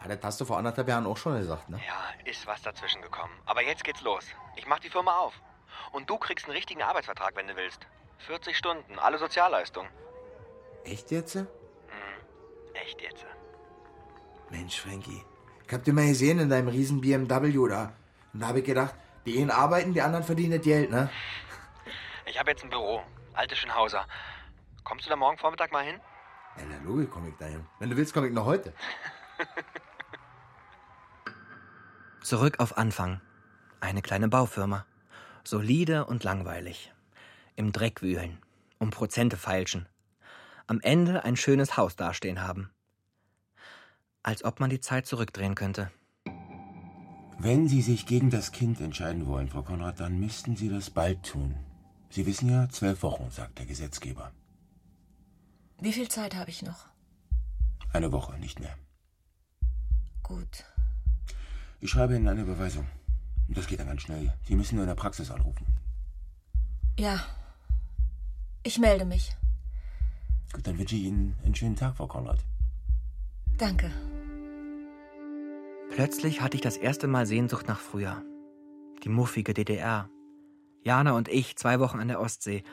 Ja, 0.00 0.08
das 0.08 0.18
hast 0.22 0.40
du 0.40 0.44
vor 0.44 0.58
anderthalb 0.58 0.88
Jahren 0.88 1.06
auch 1.06 1.16
schon 1.16 1.38
gesagt, 1.38 1.68
ne? 1.68 1.80
Ja, 1.86 2.30
ist 2.30 2.46
was 2.46 2.62
dazwischen 2.62 3.02
gekommen. 3.02 3.32
Aber 3.46 3.62
jetzt 3.62 3.84
geht's 3.84 4.02
los. 4.02 4.24
Ich 4.56 4.66
mach 4.66 4.78
die 4.78 4.90
Firma 4.90 5.16
auf. 5.18 5.34
Und 5.92 6.08
du 6.10 6.18
kriegst 6.18 6.46
einen 6.46 6.54
richtigen 6.54 6.82
Arbeitsvertrag, 6.82 7.34
wenn 7.36 7.46
du 7.46 7.56
willst. 7.56 7.86
40 8.26 8.56
Stunden, 8.56 8.98
alle 8.98 9.18
Sozialleistungen. 9.18 9.90
Echt 10.84 11.10
jetzt? 11.10 11.36
Echt 12.74 13.00
jetzt? 13.00 13.24
Mensch, 14.50 14.80
Frankie. 14.80 15.24
Ich 15.66 15.72
hab 15.72 15.82
dich 15.84 15.94
mal 15.94 16.06
gesehen 16.06 16.38
in 16.38 16.50
deinem 16.50 16.68
riesen 16.68 17.00
BMW 17.00 17.50
da. 17.68 17.92
Und 18.32 18.40
da 18.40 18.48
hab 18.48 18.56
ich 18.56 18.64
gedacht, 18.64 18.94
die 19.24 19.40
einen 19.40 19.50
arbeiten, 19.50 19.94
die 19.94 20.02
anderen 20.02 20.24
verdienen 20.24 20.60
Geld, 20.60 20.90
ne? 20.90 21.10
Ich 22.26 22.38
habe 22.38 22.50
jetzt 22.50 22.62
ein 22.62 22.70
Büro. 22.70 23.02
Alte 23.32 23.56
Schönhauser. 23.56 24.06
Kommst 24.82 25.06
du 25.06 25.10
da 25.10 25.16
morgen 25.16 25.38
Vormittag 25.38 25.72
mal 25.72 25.84
hin? 25.84 26.00
Ja, 26.56 26.64
na 26.68 26.78
Logik 26.88 27.10
komm 27.10 27.28
ich 27.28 27.34
dahin. 27.36 27.66
Wenn 27.78 27.90
du 27.90 27.96
willst, 27.96 28.14
komm 28.14 28.24
ich 28.24 28.32
noch 28.32 28.46
heute. 28.46 28.72
Zurück 32.22 32.60
auf 32.60 32.78
Anfang. 32.78 33.20
Eine 33.80 34.02
kleine 34.02 34.28
Baufirma. 34.28 34.86
Solide 35.44 36.06
und 36.06 36.24
langweilig. 36.24 36.92
Im 37.56 37.72
Dreck 37.72 38.02
wühlen. 38.02 38.38
Um 38.78 38.90
Prozente 38.90 39.36
feilschen. 39.36 39.88
Am 40.66 40.80
Ende 40.80 41.24
ein 41.24 41.36
schönes 41.36 41.76
Haus 41.76 41.96
dastehen 41.96 42.40
haben. 42.40 42.70
Als 44.22 44.44
ob 44.44 44.60
man 44.60 44.70
die 44.70 44.80
Zeit 44.80 45.06
zurückdrehen 45.06 45.54
könnte. 45.54 45.90
Wenn 47.38 47.68
Sie 47.68 47.82
sich 47.82 48.06
gegen 48.06 48.30
das 48.30 48.52
Kind 48.52 48.80
entscheiden 48.80 49.26
wollen, 49.26 49.48
Frau 49.48 49.62
Konrad, 49.62 50.00
dann 50.00 50.18
müssten 50.18 50.56
Sie 50.56 50.70
das 50.70 50.88
bald 50.88 51.24
tun. 51.24 51.56
Sie 52.08 52.24
wissen 52.24 52.48
ja, 52.48 52.68
zwölf 52.70 53.02
Wochen, 53.02 53.28
sagt 53.30 53.58
der 53.58 53.66
Gesetzgeber. 53.66 54.32
Wie 55.84 55.92
viel 55.92 56.08
Zeit 56.08 56.34
habe 56.34 56.48
ich 56.48 56.62
noch? 56.62 56.86
Eine 57.92 58.10
Woche, 58.10 58.38
nicht 58.38 58.58
mehr. 58.58 58.74
Gut. 60.22 60.64
Ich 61.78 61.90
schreibe 61.90 62.16
Ihnen 62.16 62.26
eine 62.26 62.40
Überweisung. 62.40 62.86
Das 63.48 63.66
geht 63.66 63.80
dann 63.80 63.88
ganz 63.88 64.00
schnell. 64.00 64.32
Sie 64.44 64.56
müssen 64.56 64.76
nur 64.76 64.84
in 64.84 64.88
der 64.88 64.94
Praxis 64.94 65.30
anrufen. 65.30 65.66
Ja. 66.98 67.22
Ich 68.62 68.78
melde 68.78 69.04
mich. 69.04 69.36
Gut, 70.54 70.66
dann 70.66 70.78
wünsche 70.78 70.96
ich 70.96 71.02
Ihnen 71.02 71.36
einen 71.44 71.54
schönen 71.54 71.76
Tag, 71.76 71.96
Frau 71.96 72.06
Konrad. 72.06 72.38
Danke. 73.58 73.90
Plötzlich 75.90 76.40
hatte 76.40 76.56
ich 76.56 76.62
das 76.62 76.78
erste 76.78 77.08
Mal 77.08 77.26
Sehnsucht 77.26 77.68
nach 77.68 77.80
früher. 77.80 78.22
Die 79.02 79.10
muffige 79.10 79.52
DDR. 79.52 80.08
Jana 80.82 81.12
und 81.12 81.28
ich 81.28 81.56
zwei 81.56 81.78
Wochen 81.78 82.00
an 82.00 82.08
der 82.08 82.20
Ostsee. 82.20 82.64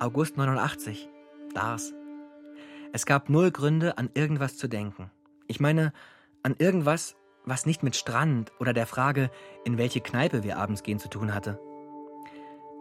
August 0.00 0.36
89. 0.36 1.08
Dars. 1.54 1.94
Es 2.94 3.06
gab 3.06 3.28
null 3.28 3.50
Gründe, 3.50 3.98
an 3.98 4.08
irgendwas 4.14 4.56
zu 4.56 4.68
denken. 4.68 5.10
Ich 5.48 5.58
meine, 5.58 5.92
an 6.44 6.54
irgendwas, 6.56 7.16
was 7.44 7.66
nicht 7.66 7.82
mit 7.82 7.96
Strand 7.96 8.52
oder 8.60 8.72
der 8.72 8.86
Frage, 8.86 9.32
in 9.64 9.78
welche 9.78 10.00
Kneipe 10.00 10.44
wir 10.44 10.58
abends 10.58 10.84
gehen, 10.84 11.00
zu 11.00 11.08
tun 11.08 11.34
hatte. 11.34 11.58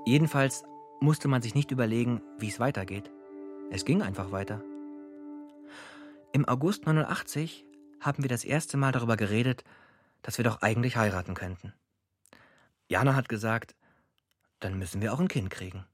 Jedenfalls 0.05 0.65
musste 0.99 1.27
man 1.27 1.41
sich 1.41 1.55
nicht 1.55 1.71
überlegen, 1.71 2.21
wie 2.37 2.47
es 2.47 2.59
weitergeht. 2.59 3.09
Es 3.71 3.85
ging 3.85 4.03
einfach 4.03 4.31
weiter. 4.31 4.61
Im 6.31 6.47
August 6.47 6.85
89 6.85 7.65
haben 7.99 8.21
wir 8.21 8.29
das 8.29 8.43
erste 8.43 8.77
Mal 8.77 8.91
darüber 8.91 9.17
geredet, 9.17 9.63
dass 10.21 10.37
wir 10.37 10.45
doch 10.45 10.61
eigentlich 10.61 10.95
heiraten 10.95 11.33
könnten. 11.33 11.73
Jana 12.87 13.15
hat 13.15 13.29
gesagt, 13.29 13.73
dann 14.59 14.77
müssen 14.77 15.01
wir 15.01 15.11
auch 15.11 15.19
ein 15.19 15.27
Kind 15.27 15.49
kriegen. 15.49 15.85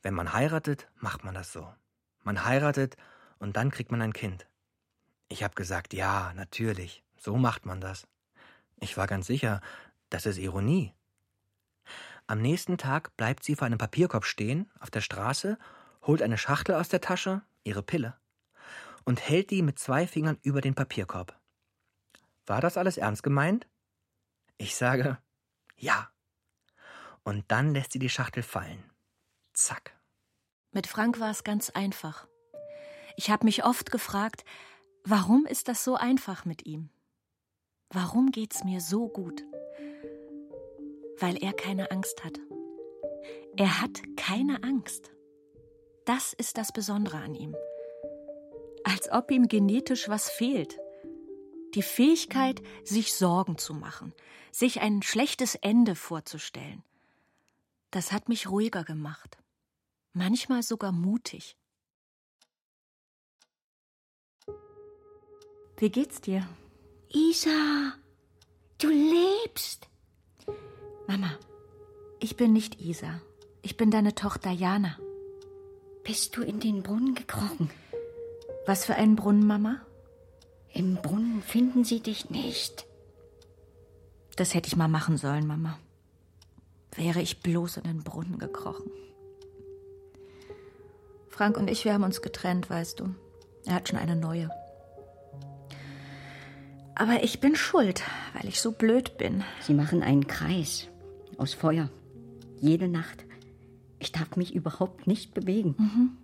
Wenn 0.00 0.14
man 0.14 0.32
heiratet, 0.32 0.88
macht 0.96 1.24
man 1.24 1.34
das 1.34 1.52
so. 1.52 1.68
Man 2.22 2.46
heiratet 2.46 2.96
und 3.44 3.56
dann 3.58 3.70
kriegt 3.70 3.90
man 3.90 4.00
ein 4.00 4.14
Kind. 4.14 4.48
Ich 5.28 5.44
habe 5.44 5.54
gesagt, 5.54 5.92
ja, 5.92 6.32
natürlich, 6.32 7.04
so 7.18 7.36
macht 7.36 7.66
man 7.66 7.78
das. 7.78 8.08
Ich 8.80 8.96
war 8.96 9.06
ganz 9.06 9.26
sicher, 9.26 9.60
das 10.08 10.24
ist 10.24 10.38
Ironie. 10.38 10.94
Am 12.26 12.40
nächsten 12.40 12.78
Tag 12.78 13.14
bleibt 13.18 13.44
sie 13.44 13.54
vor 13.54 13.66
einem 13.66 13.76
Papierkorb 13.76 14.24
stehen, 14.24 14.70
auf 14.80 14.90
der 14.90 15.02
Straße, 15.02 15.58
holt 16.04 16.22
eine 16.22 16.38
Schachtel 16.38 16.74
aus 16.74 16.88
der 16.88 17.02
Tasche, 17.02 17.42
ihre 17.64 17.82
Pille, 17.82 18.16
und 19.04 19.20
hält 19.20 19.50
die 19.50 19.60
mit 19.60 19.78
zwei 19.78 20.06
Fingern 20.06 20.38
über 20.40 20.62
den 20.62 20.74
Papierkorb. 20.74 21.38
War 22.46 22.62
das 22.62 22.78
alles 22.78 22.96
ernst 22.96 23.22
gemeint? 23.22 23.68
Ich 24.56 24.74
sage, 24.74 25.18
ja. 25.76 26.10
Und 27.24 27.44
dann 27.48 27.74
lässt 27.74 27.92
sie 27.92 27.98
die 27.98 28.08
Schachtel 28.08 28.42
fallen. 28.42 28.82
Zack. 29.52 29.94
Mit 30.72 30.86
Frank 30.86 31.20
war 31.20 31.30
es 31.30 31.44
ganz 31.44 31.68
einfach. 31.68 32.26
Ich 33.16 33.30
habe 33.30 33.44
mich 33.44 33.64
oft 33.64 33.90
gefragt, 33.90 34.44
warum 35.04 35.46
ist 35.46 35.68
das 35.68 35.84
so 35.84 35.94
einfach 35.94 36.44
mit 36.44 36.66
ihm? 36.66 36.90
Warum 37.90 38.30
geht's 38.30 38.64
mir 38.64 38.80
so 38.80 39.08
gut? 39.08 39.44
Weil 41.18 41.36
er 41.42 41.52
keine 41.52 41.90
Angst 41.90 42.24
hat. 42.24 42.40
Er 43.56 43.80
hat 43.80 44.02
keine 44.16 44.64
Angst. 44.64 45.12
Das 46.04 46.32
ist 46.32 46.58
das 46.58 46.72
Besondere 46.72 47.18
an 47.18 47.34
ihm. 47.34 47.54
Als 48.82 49.10
ob 49.10 49.30
ihm 49.30 49.46
genetisch 49.48 50.08
was 50.08 50.28
fehlt. 50.28 50.78
Die 51.74 51.82
Fähigkeit, 51.82 52.62
sich 52.84 53.14
Sorgen 53.14 53.58
zu 53.58 53.74
machen, 53.74 54.12
sich 54.50 54.80
ein 54.80 55.02
schlechtes 55.02 55.54
Ende 55.54 55.94
vorzustellen. 55.94 56.82
Das 57.90 58.12
hat 58.12 58.28
mich 58.28 58.50
ruhiger 58.50 58.84
gemacht. 58.84 59.38
Manchmal 60.12 60.62
sogar 60.62 60.92
mutig. 60.92 61.56
Wie 65.76 65.90
geht's 65.90 66.20
dir? 66.20 66.46
Isa, 67.12 67.92
du 68.78 68.88
lebst. 68.88 69.88
Mama, 71.06 71.32
ich 72.20 72.36
bin 72.36 72.52
nicht 72.52 72.80
Isa. 72.80 73.20
Ich 73.62 73.76
bin 73.76 73.90
deine 73.90 74.14
Tochter 74.14 74.50
Jana. 74.50 74.96
Bist 76.04 76.36
du 76.36 76.42
in 76.42 76.60
den 76.60 76.82
Brunnen 76.82 77.14
gekrochen? 77.14 77.70
Was 78.66 78.84
für 78.84 78.94
einen 78.94 79.16
Brunnen, 79.16 79.46
Mama? 79.46 79.80
Im 80.72 80.96
Brunnen 80.96 81.42
finden 81.42 81.84
sie 81.84 82.00
dich 82.00 82.30
nicht. 82.30 82.86
Das 84.36 84.54
hätte 84.54 84.68
ich 84.68 84.76
mal 84.76 84.88
machen 84.88 85.16
sollen, 85.16 85.46
Mama. 85.46 85.78
Wäre 86.94 87.20
ich 87.20 87.40
bloß 87.40 87.78
in 87.78 87.84
den 87.84 88.04
Brunnen 88.04 88.38
gekrochen. 88.38 88.90
Frank 91.28 91.56
und 91.56 91.68
ich, 91.68 91.84
wir 91.84 91.94
haben 91.94 92.04
uns 92.04 92.22
getrennt, 92.22 92.70
weißt 92.70 93.00
du. 93.00 93.14
Er 93.64 93.74
hat 93.74 93.88
schon 93.88 93.98
eine 93.98 94.14
neue. 94.14 94.50
Aber 96.94 97.24
ich 97.24 97.40
bin 97.40 97.56
schuld, 97.56 98.02
weil 98.34 98.48
ich 98.48 98.60
so 98.60 98.72
blöd 98.72 99.18
bin. 99.18 99.42
Sie 99.60 99.74
machen 99.74 100.02
einen 100.02 100.26
Kreis 100.26 100.88
aus 101.38 101.54
Feuer. 101.54 101.90
Jede 102.60 102.88
Nacht. 102.88 103.24
Ich 103.98 104.12
darf 104.12 104.36
mich 104.36 104.54
überhaupt 104.54 105.06
nicht 105.06 105.34
bewegen. 105.34 105.74
Mhm. 105.78 106.18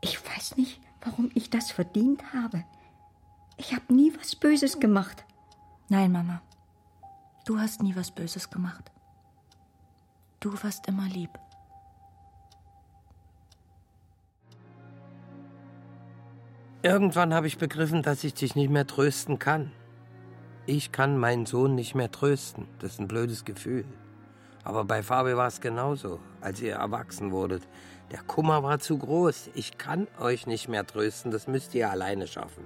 Ich 0.00 0.18
weiß 0.24 0.56
nicht, 0.56 0.80
warum 1.02 1.30
ich 1.34 1.50
das 1.50 1.70
verdient 1.70 2.32
habe. 2.32 2.64
Ich 3.56 3.74
habe 3.74 3.94
nie 3.94 4.12
was 4.18 4.36
Böses 4.36 4.80
gemacht. 4.80 5.24
Nein, 5.88 6.12
Mama. 6.12 6.42
Du 7.44 7.58
hast 7.58 7.82
nie 7.82 7.94
was 7.94 8.10
Böses 8.10 8.50
gemacht. 8.50 8.90
Du 10.40 10.52
warst 10.62 10.88
immer 10.88 11.06
lieb. 11.08 11.30
Irgendwann 16.84 17.32
habe 17.32 17.46
ich 17.46 17.56
begriffen, 17.56 18.02
dass 18.02 18.24
ich 18.24 18.34
dich 18.34 18.56
nicht 18.56 18.68
mehr 18.68 18.86
trösten 18.86 19.38
kann. 19.38 19.72
Ich 20.66 20.92
kann 20.92 21.16
meinen 21.16 21.46
Sohn 21.46 21.74
nicht 21.74 21.94
mehr 21.94 22.10
trösten. 22.10 22.68
Das 22.78 22.92
ist 22.92 23.00
ein 23.00 23.08
blödes 23.08 23.46
Gefühl. 23.46 23.86
Aber 24.64 24.84
bei 24.84 25.02
Fabi 25.02 25.34
war 25.34 25.46
es 25.46 25.62
genauso, 25.62 26.20
als 26.42 26.60
ihr 26.60 26.74
erwachsen 26.74 27.32
wurdet. 27.32 27.66
Der 28.10 28.20
Kummer 28.20 28.62
war 28.62 28.80
zu 28.80 28.98
groß. 28.98 29.48
Ich 29.54 29.78
kann 29.78 30.08
euch 30.20 30.46
nicht 30.46 30.68
mehr 30.68 30.86
trösten. 30.86 31.30
Das 31.30 31.48
müsst 31.48 31.74
ihr 31.74 31.90
alleine 31.90 32.26
schaffen. 32.26 32.64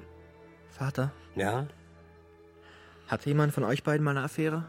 Vater? 0.69 1.13
Ja? 1.37 1.69
Hatte 3.07 3.29
jemand 3.29 3.55
von 3.55 3.63
euch 3.63 3.85
beiden 3.85 4.03
mal 4.03 4.17
eine 4.17 4.25
Affäre? 4.25 4.65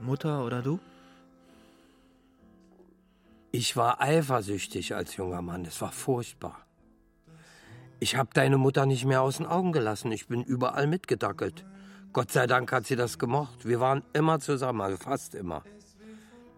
Mutter 0.00 0.42
oder 0.42 0.62
du? 0.62 0.80
Ich 3.52 3.76
war 3.76 4.00
eifersüchtig 4.00 4.94
als 4.94 5.18
junger 5.18 5.42
Mann. 5.42 5.66
Es 5.66 5.82
war 5.82 5.92
furchtbar. 5.92 6.63
Ich 8.00 8.16
habe 8.16 8.30
deine 8.34 8.58
Mutter 8.58 8.86
nicht 8.86 9.04
mehr 9.04 9.22
aus 9.22 9.38
den 9.38 9.46
Augen 9.46 9.72
gelassen. 9.72 10.12
Ich 10.12 10.26
bin 10.26 10.42
überall 10.42 10.86
mitgedackelt. 10.86 11.64
Gott 12.12 12.30
sei 12.30 12.46
Dank 12.46 12.70
hat 12.72 12.86
sie 12.86 12.96
das 12.96 13.18
gemocht. 13.18 13.66
Wir 13.66 13.80
waren 13.80 14.04
immer 14.12 14.40
zusammen, 14.40 14.80
also 14.80 14.96
fast 14.96 15.34
immer. 15.34 15.62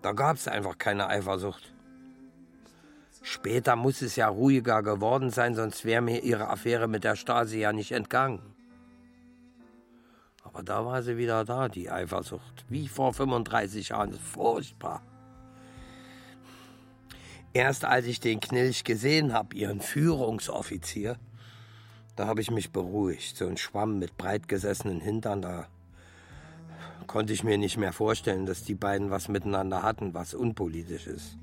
Da 0.03 0.13
gab 0.13 0.37
es 0.37 0.49
einfach 0.49 0.77
keine 0.79 1.09
Eifersucht. 1.09 1.73
Später 3.23 3.75
muss 3.75 4.03
es 4.03 4.17
ja 4.17 4.29
ruhiger 4.29 4.83
geworden 4.83 5.31
sein, 5.31 5.55
sonst 5.55 5.85
wäre 5.85 6.03
mir 6.03 6.23
ihre 6.23 6.49
Affäre 6.49 6.87
mit 6.87 7.05
der 7.05 7.17
Stasi 7.17 7.59
ja 7.59 7.73
nicht 7.73 7.93
entgangen. 7.93 8.41
Aber 10.45 10.63
da 10.63 10.87
war 10.87 11.03
sie 11.03 11.17
wieder 11.17 11.45
da, 11.45 11.69
die 11.69 11.91
Eifersucht. 11.91 12.65
Wie 12.69 12.87
vor 12.87 13.13
35 13.13 13.89
Jahren. 13.89 14.13
Furchtbar. 14.13 15.03
Erst 17.57 17.87
als 17.87 18.05
ich 18.05 18.21
den 18.21 18.39
Knilch 18.39 18.85
gesehen 18.85 19.33
habe, 19.33 19.57
ihren 19.57 19.81
Führungsoffizier, 19.81 21.17
da 22.15 22.27
habe 22.27 22.43
ich 22.43 22.51
mich 22.51 22.71
beruhigt. 22.71 23.35
So 23.35 23.47
ein 23.47 23.57
Schwamm 23.57 23.99
mit 23.99 24.19
breit 24.19 24.47
gesessenen 24.47 25.01
Hintern, 25.01 25.41
da 25.41 25.67
konnte 27.07 27.33
ich 27.33 27.45
mir 27.45 27.57
nicht 27.57 27.79
mehr 27.79 27.95
vorstellen, 27.95 28.45
dass 28.45 28.65
die 28.65 28.75
beiden 28.75 29.11
was 29.11 29.29
miteinander 29.29 29.83
hatten, 29.83 30.13
was 30.13 30.35
unpolitisch 30.35 31.07
ist. 31.07 31.39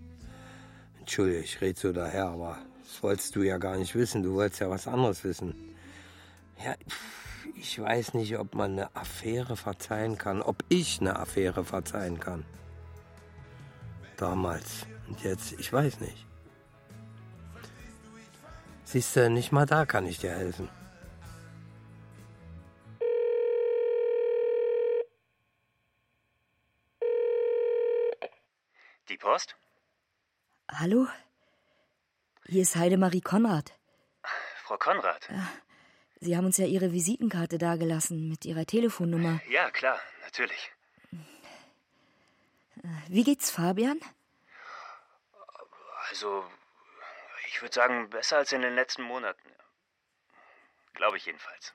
Entschuldige, 1.00 1.40
ich 1.40 1.60
rede 1.62 1.80
so 1.80 1.92
daher, 1.92 2.28
aber 2.28 2.60
das 2.84 3.02
wolltest 3.02 3.36
du 3.36 3.42
ja 3.42 3.58
gar 3.58 3.78
nicht 3.78 3.96
wissen. 3.96 4.22
Du 4.22 4.36
wolltest 4.36 4.62
ja 4.62 4.70
was 4.70 4.88
anderes 4.88 5.24
wissen. 5.24 5.56
Ja, 6.64 6.76
ich 7.56 7.82
weiß 7.82 8.14
nicht, 8.14 8.38
ob 8.38 8.54
man 8.54 8.74
eine 8.74 8.96
Affäre 8.96 9.58
verzeihen 9.58 10.20
kann, 10.20 10.44
ob 10.44 10.64
ich 10.70 11.02
eine 11.02 11.18
Affäre 11.18 11.66
verzeihen 11.66 12.20
kann. 12.20 12.46
Damals 14.16 14.86
jetzt, 15.22 15.54
ich 15.60 15.72
weiß 15.72 16.00
nicht. 16.00 16.26
Siehst 18.86 19.16
du, 19.16 19.30
nicht 19.30 19.52
mal 19.52 19.66
da 19.66 19.86
kann 19.86 20.06
ich 20.06 20.20
dir 20.20 20.32
helfen. 20.32 20.70
Die 29.10 29.18
Post? 29.18 29.56
Hallo? 30.72 31.08
Hier 32.46 32.62
ist 32.62 32.76
Heidemarie 32.76 33.22
Konrad. 33.22 33.74
Frau 34.64 34.78
Konrad? 34.78 35.28
Sie 36.20 36.38
haben 36.38 36.46
uns 36.46 36.58
ja 36.58 36.66
Ihre 36.66 36.92
Visitenkarte 36.94 37.58
dagelassen 37.58 38.30
mit 38.30 38.46
Ihrer 38.46 38.66
Telefonnummer. 38.66 39.42
Ja, 39.50 39.70
klar, 39.72 40.00
natürlich. 40.24 40.72
Wie 43.08 43.24
geht's 43.24 43.50
Fabian? 43.52 44.00
Also, 46.14 46.48
ich 47.48 47.60
würde 47.64 47.74
sagen, 47.74 48.08
besser 48.12 48.38
als 48.38 48.52
in 48.52 48.62
den 48.62 48.76
letzten 48.76 49.02
Monaten. 49.02 49.52
Glaube 50.94 51.18
ich 51.18 51.26
jedenfalls. 51.26 51.74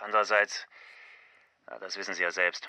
Andererseits, 0.00 0.66
na, 1.64 1.78
das 1.78 1.96
wissen 1.96 2.12
Sie 2.12 2.22
ja 2.22 2.30
selbst. 2.30 2.68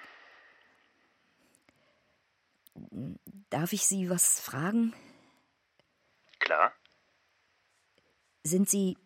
Darf 3.49 3.73
ich 3.73 3.85
Sie 3.85 4.09
was 4.09 4.39
fragen? 4.39 4.95
Klar. 6.39 6.73
Sind 8.43 8.69
Sie 8.69 8.97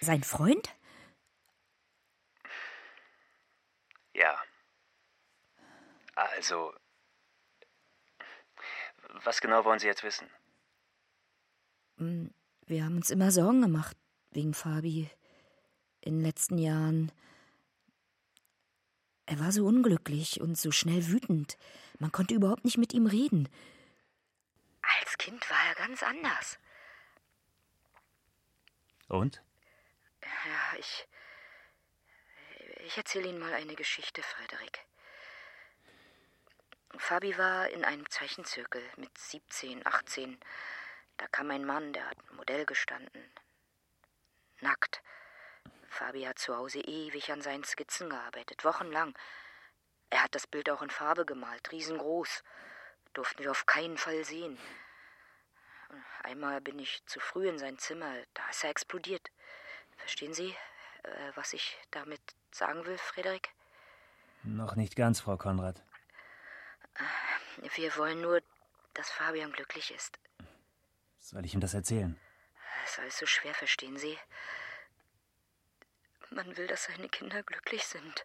sein 0.00 0.24
Freund? 0.24 0.74
Ja. 4.14 4.42
Also, 6.14 6.74
was 9.24 9.40
genau 9.40 9.64
wollen 9.64 9.78
Sie 9.78 9.86
jetzt 9.86 10.02
wissen? 10.02 10.28
Hm, 11.98 12.32
Wir 12.66 12.84
haben 12.84 12.96
uns 12.96 13.10
immer 13.10 13.30
Sorgen 13.30 13.62
gemacht 13.62 13.96
wegen 14.30 14.54
Fabi 14.54 15.10
in 16.00 16.16
den 16.18 16.24
letzten 16.24 16.58
Jahren. 16.58 17.12
Er 19.26 19.38
war 19.40 19.52
so 19.52 19.66
unglücklich 19.66 20.40
und 20.40 20.58
so 20.58 20.70
schnell 20.70 21.06
wütend. 21.08 21.56
Man 21.98 22.12
konnte 22.12 22.34
überhaupt 22.34 22.64
nicht 22.64 22.78
mit 22.78 22.92
ihm 22.92 23.06
reden. 23.06 23.48
Als 25.00 25.16
Kind 25.18 25.48
war 25.48 25.64
er 25.68 25.74
ganz 25.74 26.02
anders. 26.02 26.58
Und? 29.08 29.42
Ja, 30.22 30.78
ich. 30.78 31.06
Ich 32.86 32.96
erzähle 32.96 33.28
Ihnen 33.28 33.38
mal 33.38 33.52
eine 33.54 33.74
Geschichte, 33.76 34.22
Frederik. 34.22 34.80
Fabi 36.98 37.36
war 37.38 37.68
in 37.70 37.84
einem 37.84 38.08
Zeichenzirkel 38.08 38.82
mit 38.96 39.16
17, 39.16 39.86
18. 39.86 40.38
Da 41.16 41.26
kam 41.28 41.50
ein 41.50 41.64
Mann, 41.64 41.92
der 41.92 42.08
hat 42.08 42.18
ein 42.18 42.36
Modell 42.36 42.64
gestanden. 42.66 43.22
Nackt. 44.60 45.02
Fabi 45.88 46.22
hat 46.22 46.38
zu 46.38 46.56
Hause 46.56 46.80
ewig 46.80 47.30
an 47.32 47.42
seinen 47.42 47.64
Skizzen 47.64 48.10
gearbeitet, 48.10 48.64
wochenlang. 48.64 49.14
Er 50.10 50.22
hat 50.22 50.34
das 50.34 50.46
Bild 50.46 50.70
auch 50.70 50.82
in 50.82 50.90
Farbe 50.90 51.24
gemalt, 51.24 51.72
riesengroß. 51.72 52.42
Durften 53.12 53.44
wir 53.44 53.50
auf 53.50 53.66
keinen 53.66 53.98
Fall 53.98 54.24
sehen. 54.24 54.58
Einmal 56.22 56.60
bin 56.60 56.78
ich 56.78 57.04
zu 57.06 57.20
früh 57.20 57.48
in 57.48 57.58
sein 57.58 57.78
Zimmer, 57.78 58.14
da 58.34 58.48
ist 58.48 58.64
er 58.64 58.70
explodiert. 58.70 59.30
Verstehen 59.96 60.32
Sie, 60.32 60.54
äh, 61.02 61.32
was 61.34 61.52
ich 61.52 61.76
damit 61.90 62.20
sagen 62.50 62.86
will, 62.86 62.96
Frederik? 62.96 63.50
Noch 64.42 64.76
nicht 64.76 64.96
ganz, 64.96 65.20
Frau 65.20 65.36
Konrad. 65.36 65.82
Wir 67.74 67.96
wollen 67.96 68.20
nur, 68.20 68.42
dass 68.94 69.10
Fabian 69.10 69.52
glücklich 69.52 69.90
ist. 69.92 70.18
Soll 71.18 71.44
ich 71.44 71.54
ihm 71.54 71.60
das 71.60 71.74
erzählen? 71.74 72.18
Es 72.84 72.92
ist 72.92 72.98
alles 72.98 73.18
so 73.18 73.26
schwer, 73.26 73.54
verstehen 73.54 73.96
Sie? 73.96 74.18
Man 76.30 76.56
will, 76.56 76.66
dass 76.66 76.84
seine 76.84 77.08
Kinder 77.08 77.42
glücklich 77.42 77.84
sind. 77.84 78.24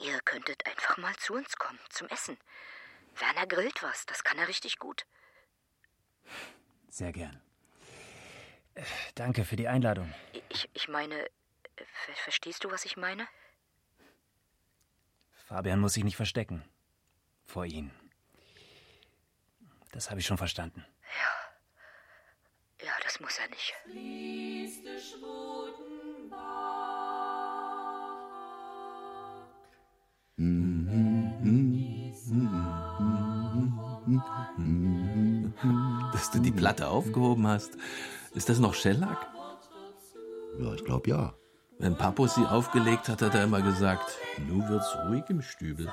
Ihr 0.00 0.20
könntet 0.22 0.66
einfach 0.66 0.96
mal 0.96 1.14
zu 1.16 1.34
uns 1.34 1.56
kommen, 1.56 1.78
zum 1.90 2.08
Essen. 2.08 2.36
Werner 3.16 3.46
grillt 3.46 3.82
was, 3.82 4.06
das 4.06 4.24
kann 4.24 4.38
er 4.38 4.48
richtig 4.48 4.78
gut. 4.78 5.06
Sehr 6.88 7.12
gern. 7.12 7.40
Danke 9.14 9.44
für 9.44 9.56
die 9.56 9.68
Einladung. 9.68 10.12
Ich, 10.48 10.68
ich 10.74 10.88
meine, 10.88 11.30
ver 11.76 12.14
verstehst 12.14 12.64
du, 12.64 12.70
was 12.70 12.84
ich 12.84 12.96
meine? 12.96 13.28
Fabian 15.46 15.78
muss 15.78 15.92
sich 15.92 16.04
nicht 16.04 16.16
verstecken. 16.16 16.64
Vor 17.44 17.64
Ihnen. 17.64 17.90
Das 19.92 20.10
habe 20.10 20.20
ich 20.20 20.26
schon 20.26 20.38
verstanden. 20.38 20.84
Ja, 22.82 22.92
das 23.02 23.20
muss 23.20 23.38
er 23.38 23.48
nicht. 23.48 23.74
Dass 36.12 36.30
du 36.30 36.38
die 36.40 36.52
Platte 36.52 36.88
aufgehoben 36.88 37.46
hast. 37.46 37.78
Ist 38.34 38.48
das 38.48 38.58
noch 38.58 38.74
Shellac? 38.74 39.26
Ja, 40.58 40.74
ich 40.74 40.84
glaube 40.84 41.08
ja. 41.08 41.34
Wenn 41.78 41.96
Papo 41.96 42.26
sie 42.26 42.44
aufgelegt 42.46 43.08
hat, 43.08 43.22
hat 43.22 43.34
er 43.34 43.44
immer 43.44 43.62
gesagt, 43.62 44.18
nu 44.38 44.66
wird's 44.68 44.94
ruhig 45.06 45.24
im 45.28 45.42
Stübel. 45.42 45.92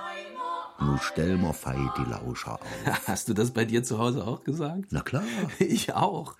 Nu 0.82 0.98
stell 0.98 1.38
mal 1.38 1.54
fei 1.54 1.78
die 1.98 2.10
Lauscher 2.10 2.54
auf. 2.56 2.86
Hast 3.08 3.30
du 3.30 3.34
das 3.34 3.52
bei 3.52 3.66
dir 3.66 3.84
zu 3.84 4.00
Hause 4.00 4.26
auch 4.26 4.44
gesagt? 4.44 4.92
Na 4.92 5.02
klar. 5.02 5.24
Ich 5.60 5.94
auch. 5.94 6.36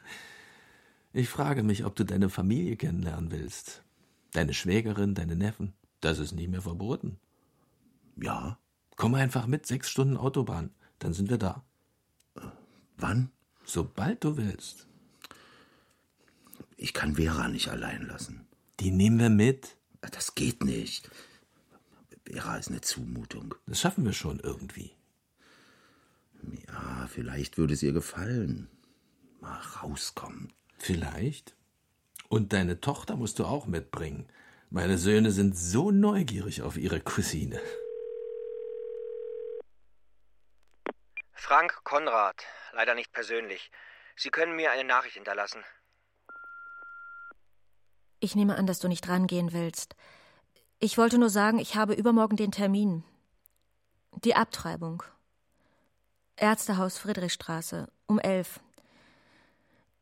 Ich 1.14 1.30
frage 1.30 1.62
mich, 1.62 1.86
ob 1.86 1.96
du 1.96 2.04
deine 2.04 2.30
Familie 2.30 2.76
kennenlernen 2.76 3.32
willst. 3.32 3.84
Deine 4.32 4.54
Schwägerin, 4.54 5.14
deine 5.14 5.36
Neffen. 5.36 5.74
Das 6.00 6.20
ist 6.20 6.32
nicht 6.32 6.50
mehr 6.50 6.62
verboten. 6.62 7.20
Ja. 8.16 8.58
Komm 8.96 9.14
einfach 9.14 9.46
mit, 9.46 9.68
sechs 9.68 9.90
Stunden 9.90 10.18
Autobahn. 10.18 10.72
Dann 11.00 11.14
sind 11.14 11.30
wir 11.30 11.38
da. 11.38 11.64
Wann? 12.98 13.32
Sobald 13.64 14.24
du 14.24 14.38
willst. 14.38 14.88
Ich 16.78 16.94
kann 16.94 17.16
Vera 17.16 17.48
nicht 17.48 17.70
allein 17.70 18.08
lassen. 18.08 18.48
Die 18.80 18.90
nehmen 18.90 19.20
wir 19.20 19.30
mit. 19.30 19.78
Das 20.12 20.34
geht 20.34 20.64
nicht. 20.64 21.12
Vera 22.32 22.58
ist 22.58 22.70
eine 22.70 22.82
Zumutung. 22.82 23.56
Das 23.68 23.82
schaffen 23.82 24.06
wir 24.06 24.14
schon 24.14 24.40
irgendwie. 24.40 24.96
Ja, 26.68 27.08
vielleicht 27.08 27.58
würde 27.58 27.74
es 27.74 27.84
ihr 27.84 27.92
gefallen. 27.92 28.70
Mal 29.42 29.60
rauskommen. 29.60 30.54
Vielleicht. 30.78 31.56
Und 32.30 32.54
deine 32.54 32.80
Tochter 32.80 33.18
musst 33.18 33.40
du 33.40 33.46
auch 33.46 33.66
mitbringen. 33.66 34.30
Meine 34.70 34.98
Söhne 34.98 35.32
sind 35.32 35.58
so 35.58 35.92
neugierig 35.92 36.62
auf 36.62 36.78
ihre 36.78 37.02
Cousine. 37.02 37.60
Frank 41.34 41.84
Konrad, 41.84 42.46
leider 42.72 42.96
nicht 42.96 43.12
persönlich. 43.12 43.72
Sie 44.16 44.30
können 44.30 44.56
mir 44.56 44.72
eine 44.72 44.86
Nachricht 44.86 45.16
hinterlassen. 45.16 45.64
Ich 48.22 48.36
nehme 48.36 48.56
an, 48.56 48.68
dass 48.68 48.80
du 48.80 48.88
nicht 48.88 49.10
rangehen 49.10 49.52
willst. 49.52 49.96
Ich 50.84 50.98
wollte 50.98 51.20
nur 51.20 51.30
sagen, 51.30 51.60
ich 51.60 51.76
habe 51.76 51.94
übermorgen 51.94 52.38
den 52.38 52.52
Termin. 52.52 53.04
Die 54.24 54.36
Abtreibung. 54.36 55.04
Ärztehaus 56.38 56.98
Friedrichstraße 56.98 57.88
um 58.08 58.18
elf. 58.18 58.60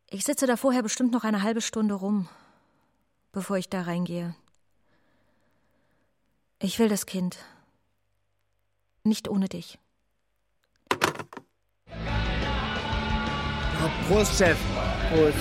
Ich 0.10 0.24
sitze 0.24 0.48
da 0.48 0.56
vorher 0.56 0.82
bestimmt 0.82 1.12
noch 1.12 1.26
eine 1.26 1.44
halbe 1.44 1.60
Stunde 1.60 1.96
rum, 1.96 2.30
bevor 3.34 3.58
ich 3.58 3.68
da 3.68 3.82
reingehe. 3.82 4.36
Ich 6.60 6.80
will 6.80 6.88
das 6.88 7.06
Kind. 7.06 7.40
Nicht 9.04 9.28
ohne 9.28 9.50
dich. 9.50 9.80
Prost, 14.08 14.38
Chef. 14.38 14.58
Prost. 15.12 15.38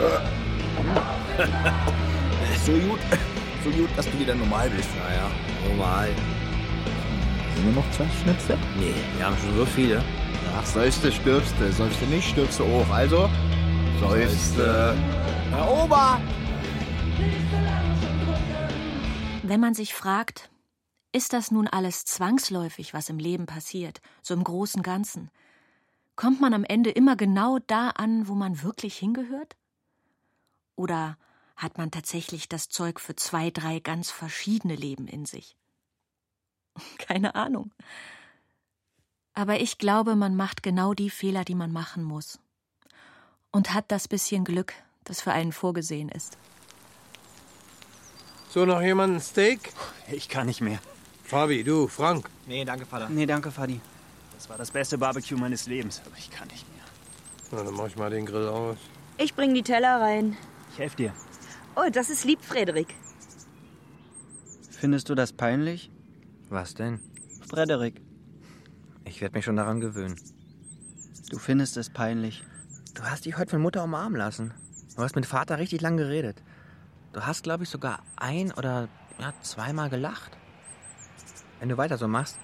So 2.64 2.72
gut, 2.72 3.00
so 3.64 3.70
gut, 3.70 3.88
dass 3.96 4.08
du 4.10 4.18
wieder 4.18 4.34
normal 4.34 4.68
bist. 4.70 4.88
Naja, 4.96 5.30
normal. 5.66 6.10
Sind 7.54 7.66
wir 7.66 7.72
noch 7.72 7.90
zwei 7.90 8.06
Schnitzel? 8.22 8.58
Nee, 8.78 8.94
wir 9.16 9.26
haben 9.26 9.36
schon 9.38 9.56
so 9.56 9.64
viele. 9.64 10.04
Ach, 10.56 10.66
sollst 10.66 11.02
du, 11.02 11.10
stirbst 11.10 11.54
du. 11.58 11.72
Sollst 11.72 12.00
du 12.00 12.06
nicht, 12.06 12.28
stirbst 12.28 12.60
du 12.60 12.64
auch. 12.64 12.88
Also, 12.90 13.28
sollst 13.98 14.58
du. 14.58 14.94
Herr 15.50 15.70
Ober! 15.70 16.20
Wenn 19.42 19.60
man 19.60 19.74
sich 19.74 19.94
fragt, 19.94 20.50
ist 21.12 21.32
das 21.32 21.50
nun 21.50 21.66
alles 21.66 22.04
zwangsläufig, 22.04 22.94
was 22.94 23.08
im 23.08 23.18
Leben 23.18 23.46
passiert, 23.46 24.00
so 24.22 24.34
im 24.34 24.44
großen 24.44 24.82
Ganzen? 24.82 25.30
Kommt 26.14 26.40
man 26.40 26.54
am 26.54 26.64
Ende 26.64 26.90
immer 26.90 27.16
genau 27.16 27.58
da 27.66 27.90
an, 27.90 28.28
wo 28.28 28.34
man 28.34 28.62
wirklich 28.62 28.96
hingehört? 28.96 29.56
Oder 30.80 31.18
hat 31.56 31.76
man 31.76 31.90
tatsächlich 31.90 32.48
das 32.48 32.70
Zeug 32.70 33.00
für 33.00 33.14
zwei, 33.14 33.50
drei 33.50 33.80
ganz 33.80 34.10
verschiedene 34.10 34.74
Leben 34.74 35.08
in 35.08 35.26
sich? 35.26 35.54
Keine 36.98 37.34
Ahnung. 37.34 37.70
Aber 39.34 39.60
ich 39.60 39.76
glaube, 39.76 40.16
man 40.16 40.36
macht 40.36 40.62
genau 40.62 40.94
die 40.94 41.10
Fehler, 41.10 41.44
die 41.44 41.54
man 41.54 41.70
machen 41.70 42.02
muss. 42.02 42.38
Und 43.50 43.74
hat 43.74 43.92
das 43.92 44.08
bisschen 44.08 44.42
Glück, 44.42 44.72
das 45.04 45.20
für 45.20 45.32
einen 45.32 45.52
vorgesehen 45.52 46.08
ist. 46.08 46.38
So, 48.48 48.64
noch 48.64 48.80
jemand 48.80 49.16
ein 49.16 49.20
Steak? 49.20 49.74
Ich 50.10 50.30
kann 50.30 50.46
nicht 50.46 50.62
mehr. 50.62 50.78
Fabi, 51.24 51.62
du, 51.62 51.88
Frank. 51.88 52.30
Nee, 52.46 52.64
danke, 52.64 52.86
Vater. 52.86 53.10
Nee, 53.10 53.26
danke, 53.26 53.50
Fadi. 53.50 53.82
Das 54.34 54.48
war 54.48 54.56
das 54.56 54.70
beste 54.70 54.96
Barbecue 54.96 55.36
meines 55.36 55.66
Lebens, 55.66 56.00
aber 56.06 56.16
ich 56.16 56.30
kann 56.30 56.48
nicht 56.48 56.64
mehr. 56.74 56.84
Na, 57.50 57.64
dann 57.64 57.74
mach 57.74 57.88
ich 57.88 57.96
mal 57.96 58.08
den 58.08 58.24
Grill 58.24 58.48
aus. 58.48 58.78
Ich 59.18 59.34
bring 59.34 59.52
die 59.52 59.62
Teller 59.62 60.00
rein. 60.00 60.38
Ich 60.72 60.78
helfe 60.78 60.96
dir. 60.96 61.12
Oh, 61.76 61.88
das 61.92 62.10
ist 62.10 62.24
lieb, 62.24 62.42
Frederik. 62.42 62.94
Findest 64.70 65.08
du 65.08 65.14
das 65.14 65.32
peinlich? 65.32 65.90
Was 66.48 66.74
denn? 66.74 67.00
Frederik. 67.48 68.00
Ich 69.04 69.20
werde 69.20 69.36
mich 69.36 69.44
schon 69.44 69.56
daran 69.56 69.80
gewöhnen. 69.80 70.16
Du 71.30 71.38
findest 71.38 71.76
es 71.76 71.90
peinlich. 71.90 72.44
Du 72.94 73.02
hast 73.02 73.24
dich 73.24 73.36
heute 73.36 73.50
von 73.50 73.62
Mutter 73.62 73.84
umarmen 73.84 74.18
lassen. 74.18 74.54
Du 74.96 75.02
hast 75.02 75.16
mit 75.16 75.26
Vater 75.26 75.58
richtig 75.58 75.80
lang 75.80 75.96
geredet. 75.96 76.42
Du 77.12 77.22
hast, 77.26 77.42
glaube 77.42 77.64
ich, 77.64 77.68
sogar 77.68 78.02
ein 78.16 78.52
oder 78.52 78.88
ja, 79.18 79.32
zweimal 79.42 79.90
gelacht. 79.90 80.36
Wenn 81.58 81.68
du 81.68 81.76
weiter 81.76 81.98
so 81.98 82.08
machst, 82.08 82.36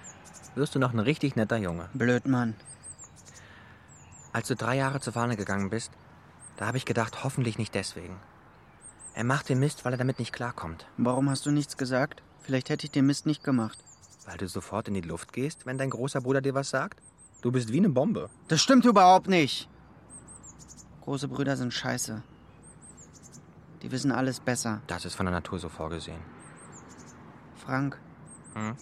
wirst 0.54 0.74
du 0.74 0.78
noch 0.78 0.92
ein 0.92 0.98
richtig 0.98 1.36
netter 1.36 1.56
Junge. 1.56 1.88
Blöd, 1.94 2.26
Mann. 2.26 2.54
Als 4.32 4.48
du 4.48 4.56
drei 4.56 4.76
Jahre 4.76 5.00
zur 5.00 5.12
Fahne 5.12 5.36
gegangen 5.36 5.70
bist, 5.70 5.92
da 6.56 6.66
habe 6.66 6.76
ich 6.78 6.84
gedacht, 6.84 7.24
hoffentlich 7.24 7.58
nicht 7.58 7.74
deswegen. 7.74 8.18
Er 9.14 9.24
macht 9.24 9.48
den 9.48 9.58
Mist, 9.58 9.84
weil 9.84 9.92
er 9.94 9.98
damit 9.98 10.18
nicht 10.18 10.32
klarkommt. 10.32 10.86
Warum 10.96 11.30
hast 11.30 11.46
du 11.46 11.50
nichts 11.50 11.76
gesagt? 11.76 12.22
Vielleicht 12.42 12.68
hätte 12.70 12.84
ich 12.86 12.90
den 12.90 13.06
Mist 13.06 13.26
nicht 13.26 13.42
gemacht. 13.42 13.78
Weil 14.26 14.36
du 14.38 14.48
sofort 14.48 14.88
in 14.88 14.94
die 14.94 15.00
Luft 15.00 15.32
gehst, 15.32 15.66
wenn 15.66 15.78
dein 15.78 15.90
großer 15.90 16.20
Bruder 16.20 16.40
dir 16.40 16.54
was 16.54 16.70
sagt? 16.70 17.00
Du 17.42 17.52
bist 17.52 17.72
wie 17.72 17.78
eine 17.78 17.88
Bombe. 17.88 18.28
Das 18.48 18.60
stimmt 18.60 18.84
überhaupt 18.84 19.28
nicht. 19.28 19.68
Große 21.02 21.28
Brüder 21.28 21.56
sind 21.56 21.72
scheiße. 21.72 22.22
Die 23.82 23.90
wissen 23.90 24.10
alles 24.10 24.40
besser. 24.40 24.82
Das 24.86 25.04
ist 25.04 25.14
von 25.14 25.26
der 25.26 25.32
Natur 25.34 25.58
so 25.58 25.68
vorgesehen. 25.68 26.20
Frank, 27.54 27.98
Hm? 28.54 28.74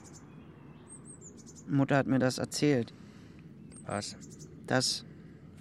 Mutter 1.69 1.97
hat 1.97 2.07
mir 2.07 2.19
das 2.19 2.39
erzählt. 2.39 2.93
Was? 3.87 4.17
Das 4.67 5.05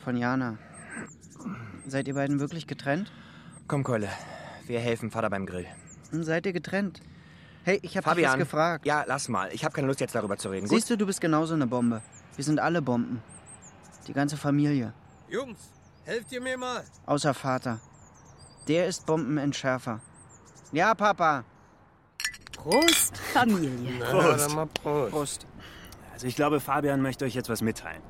von 0.03 0.15
Jana. 0.17 0.57
Seid 1.87 2.07
ihr 2.07 2.13
beiden 2.13 2.39
wirklich 2.39 2.67
getrennt? 2.67 3.11
Komm, 3.67 3.83
Keule. 3.83 4.09
Wir 4.67 4.79
helfen 4.79 5.11
Vater 5.11 5.29
beim 5.29 5.45
Grill. 5.45 5.67
Dann 6.11 6.23
seid 6.23 6.45
ihr 6.45 6.53
getrennt. 6.53 7.01
Hey, 7.63 7.79
ich 7.81 7.95
hab 7.97 8.03
dich 8.03 8.05
was 8.05 8.11
Fabian, 8.11 8.39
gefragt. 8.39 8.85
ja, 8.85 9.03
lass 9.07 9.29
mal. 9.29 9.49
Ich 9.53 9.63
habe 9.63 9.73
keine 9.73 9.87
Lust 9.87 9.99
jetzt 10.01 10.15
darüber 10.15 10.37
zu 10.37 10.49
reden. 10.49 10.67
Gut? 10.67 10.77
Siehst 10.77 10.89
du, 10.89 10.97
du 10.97 11.05
bist 11.05 11.21
genauso 11.21 11.53
eine 11.53 11.67
Bombe. 11.67 12.01
Wir 12.35 12.43
sind 12.43 12.59
alle 12.59 12.81
Bomben. 12.81 13.21
Die 14.07 14.13
ganze 14.13 14.35
Familie. 14.37 14.93
Jungs, 15.29 15.59
helft 16.03 16.31
ihr 16.31 16.41
mir 16.41 16.57
mal. 16.57 16.83
Außer 17.05 17.33
Vater. 17.33 17.79
Der 18.67 18.87
ist 18.87 19.05
Bombenentschärfer. 19.05 20.01
Ja, 20.71 20.93
Papa. 20.93 21.45
Prost, 22.57 23.17
Familie. 23.17 23.93
Na, 23.99 24.05
Prost. 24.11 24.47
dann 24.47 24.55
mal 24.55 24.67
Prost. 24.67 25.11
Prost. 25.11 25.47
Also 26.13 26.27
ich 26.27 26.35
glaube, 26.35 26.59
Fabian 26.59 27.01
möchte 27.01 27.25
euch 27.25 27.33
jetzt 27.33 27.49
was 27.49 27.61
mitteilen. 27.61 28.01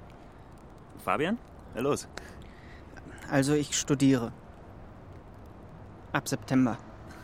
Fabian? 1.03 1.37
Na 1.75 1.81
los. 1.81 2.07
Also 3.33 3.55
ich 3.55 3.75
studiere. 3.75 4.31
Ab 6.11 6.27
September. 6.27 6.77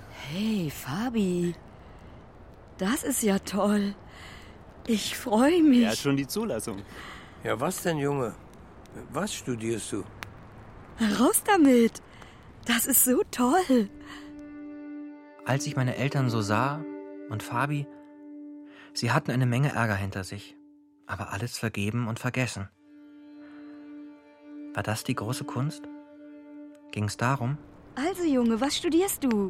Hey, 0.09 0.71
Fabi. 0.71 1.53
Das 2.79 3.03
ist 3.03 3.21
ja 3.21 3.37
toll. 3.37 3.93
Ich 4.87 5.15
freue 5.15 5.61
mich. 5.61 5.83
Er 5.83 5.91
hat 5.91 5.99
schon 5.99 6.17
die 6.17 6.25
Zulassung. 6.25 6.81
Ja, 7.43 7.59
was 7.59 7.83
denn, 7.83 7.99
Junge? 7.99 8.33
Was 9.13 9.35
studierst 9.35 9.91
du? 9.91 10.03
Raus 11.19 11.43
damit. 11.45 12.01
Das 12.65 12.87
ist 12.87 13.05
so 13.05 13.21
toll. 13.29 13.87
Als 15.45 15.67
ich 15.67 15.75
meine 15.75 15.95
Eltern 15.95 16.31
so 16.31 16.41
sah 16.41 16.83
und 17.29 17.43
Fabi, 17.43 17.85
sie 18.93 19.11
hatten 19.11 19.29
eine 19.29 19.45
Menge 19.45 19.73
Ärger 19.73 19.95
hinter 19.95 20.23
sich, 20.23 20.57
aber 21.05 21.33
alles 21.33 21.59
vergeben 21.59 22.07
und 22.07 22.17
vergessen. 22.17 22.67
War 24.73 24.81
das 24.81 25.03
die 25.03 25.13
große 25.13 25.43
Kunst? 25.43 25.87
Ging 26.91 27.05
es 27.05 27.17
darum? 27.17 27.57
Also, 27.95 28.23
Junge, 28.23 28.59
was 28.59 28.77
studierst 28.77 29.23
du? 29.23 29.47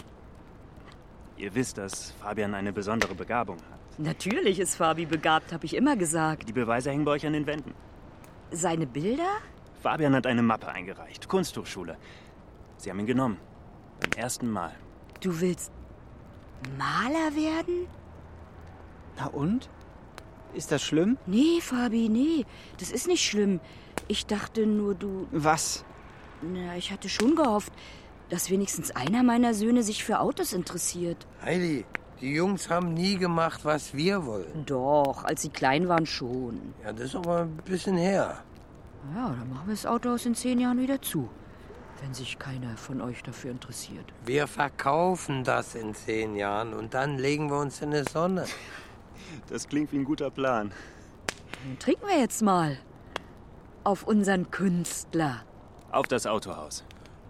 Ihr 1.37 1.55
wisst, 1.55 1.77
dass 1.77 2.11
Fabian 2.11 2.53
eine 2.53 2.73
besondere 2.73 3.15
Begabung 3.15 3.57
hat. 3.57 3.79
Natürlich 3.99 4.59
ist 4.59 4.75
Fabi 4.75 5.05
begabt, 5.05 5.53
habe 5.53 5.65
ich 5.65 5.75
immer 5.75 5.95
gesagt. 5.95 6.47
Die 6.47 6.53
Beweise 6.53 6.89
hängen 6.89 7.05
bei 7.05 7.11
euch 7.11 7.25
an 7.25 7.33
den 7.33 7.45
Wänden. 7.45 7.73
Seine 8.51 8.85
Bilder? 8.87 9.29
Fabian 9.81 10.15
hat 10.15 10.25
eine 10.27 10.41
Mappe 10.41 10.67
eingereicht. 10.67 11.29
Kunsthochschule. 11.29 11.97
Sie 12.77 12.89
haben 12.89 12.99
ihn 12.99 13.05
genommen. 13.05 13.37
Beim 13.99 14.11
ersten 14.21 14.49
Mal. 14.49 14.73
Du 15.21 15.39
willst 15.39 15.71
Maler 16.77 17.35
werden? 17.35 17.87
Na 19.17 19.27
und? 19.27 19.69
Ist 20.53 20.71
das 20.71 20.81
schlimm? 20.81 21.17
Nee, 21.25 21.61
Fabi, 21.61 22.09
nee. 22.09 22.45
Das 22.79 22.91
ist 22.91 23.07
nicht 23.07 23.23
schlimm. 23.23 23.59
Ich 24.07 24.25
dachte 24.25 24.65
nur, 24.65 24.95
du. 24.95 25.27
Was? 25.31 25.85
Na, 26.41 26.75
ich 26.77 26.91
hatte 26.91 27.09
schon 27.09 27.35
gehofft, 27.35 27.73
dass 28.29 28.49
wenigstens 28.49 28.91
einer 28.91 29.23
meiner 29.23 29.53
Söhne 29.53 29.83
sich 29.83 30.03
für 30.03 30.19
Autos 30.19 30.53
interessiert. 30.53 31.27
Heidi, 31.43 31.85
die 32.21 32.33
Jungs 32.33 32.69
haben 32.69 32.93
nie 32.93 33.17
gemacht, 33.17 33.65
was 33.65 33.93
wir 33.93 34.25
wollen. 34.25 34.65
Doch, 34.65 35.23
als 35.23 35.41
sie 35.41 35.49
klein 35.49 35.87
waren 35.87 36.05
schon. 36.05 36.73
Ja, 36.83 36.93
das 36.93 37.07
ist 37.07 37.15
aber 37.15 37.41
ein 37.41 37.57
bisschen 37.65 37.97
her. 37.97 38.43
Ja, 39.15 39.29
dann 39.29 39.49
machen 39.49 39.67
wir 39.67 39.73
das 39.73 39.85
Autohaus 39.85 40.25
in 40.25 40.35
zehn 40.35 40.59
Jahren 40.59 40.79
wieder 40.79 41.01
zu. 41.01 41.29
Wenn 42.01 42.13
sich 42.13 42.39
keiner 42.39 42.77
von 42.77 43.01
euch 43.01 43.23
dafür 43.23 43.51
interessiert. 43.51 44.05
Wir 44.25 44.47
verkaufen 44.47 45.43
das 45.43 45.75
in 45.75 45.93
zehn 45.93 46.35
Jahren 46.35 46.73
und 46.73 46.93
dann 46.93 47.17
legen 47.17 47.49
wir 47.49 47.57
uns 47.57 47.81
in 47.81 47.91
die 47.91 48.03
Sonne. 48.03 48.45
Das 49.49 49.67
klingt 49.67 49.91
wie 49.91 49.97
ein 49.97 50.05
guter 50.05 50.29
Plan. 50.29 50.71
Dann 51.65 51.79
trinken 51.79 52.07
wir 52.07 52.19
jetzt 52.19 52.41
mal. 52.41 52.77
Auf 53.83 54.03
unseren 54.03 54.49
Künstler. 54.51 55.43
Auf 55.91 56.07
das 56.07 56.27
Autohaus. 56.27 56.83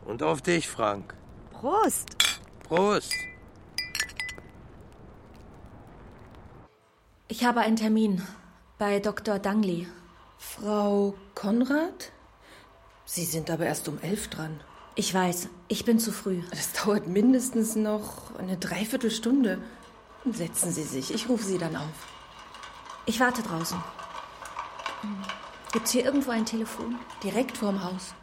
Und 0.05 0.23
auf 0.23 0.41
dich, 0.41 0.67
Frank. 0.67 1.13
Prost. 1.51 2.09
Prost. 2.63 3.13
Ich 7.27 7.45
habe 7.45 7.61
einen 7.61 7.75
Termin 7.75 8.21
bei 8.77 8.99
Dr. 8.99 9.39
Dangli. 9.39 9.87
Frau 10.37 11.15
Konrad? 11.35 12.11
Sie 13.05 13.25
sind 13.25 13.49
aber 13.49 13.65
erst 13.65 13.87
um 13.87 13.99
elf 13.99 14.27
dran. 14.29 14.59
Ich 14.95 15.13
weiß, 15.13 15.47
ich 15.67 15.85
bin 15.85 15.99
zu 15.99 16.11
früh. 16.11 16.41
Das 16.49 16.73
dauert 16.73 17.07
mindestens 17.07 17.75
noch 17.75 18.35
eine 18.37 18.57
Dreiviertelstunde. 18.57 19.59
Setzen 20.29 20.71
Sie 20.71 20.83
sich, 20.83 21.13
ich 21.13 21.29
rufe 21.29 21.45
Sie 21.45 21.57
dann 21.57 21.75
auf. 21.75 22.07
Ich 23.05 23.19
warte 23.19 23.41
draußen. 23.41 23.81
Gibt's 25.71 25.91
hier 25.91 26.03
irgendwo 26.03 26.31
ein 26.31 26.45
Telefon? 26.45 26.95
Direkt 27.23 27.57
vorm 27.57 27.83
Haus. 27.83 28.13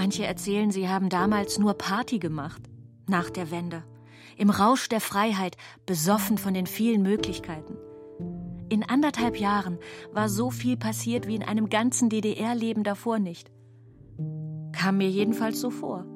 Manche 0.00 0.24
erzählen, 0.24 0.70
sie 0.70 0.88
haben 0.88 1.10
damals 1.10 1.58
nur 1.58 1.74
Party 1.74 2.18
gemacht. 2.18 2.62
Nach 3.06 3.28
der 3.28 3.50
Wende. 3.50 3.84
Im 4.38 4.48
Rausch 4.48 4.88
der 4.88 5.02
Freiheit, 5.02 5.58
besoffen 5.84 6.38
von 6.38 6.54
den 6.54 6.66
vielen 6.66 7.02
Möglichkeiten. 7.02 7.76
In 8.70 8.82
anderthalb 8.82 9.36
Jahren 9.36 9.78
war 10.10 10.30
so 10.30 10.50
viel 10.50 10.78
passiert 10.78 11.26
wie 11.26 11.34
in 11.34 11.42
einem 11.42 11.68
ganzen 11.68 12.08
DDR-Leben 12.08 12.82
davor 12.82 13.18
nicht. 13.18 13.50
Kam 14.72 14.96
mir 14.96 15.10
jedenfalls 15.10 15.60
so 15.60 15.68
vor. 15.68 16.06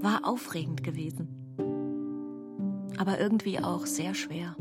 War 0.00 0.20
aufregend 0.24 0.82
gewesen. 0.82 1.28
Aber 2.96 3.20
irgendwie 3.20 3.58
auch 3.58 3.84
sehr 3.84 4.14
schwer. 4.14 4.56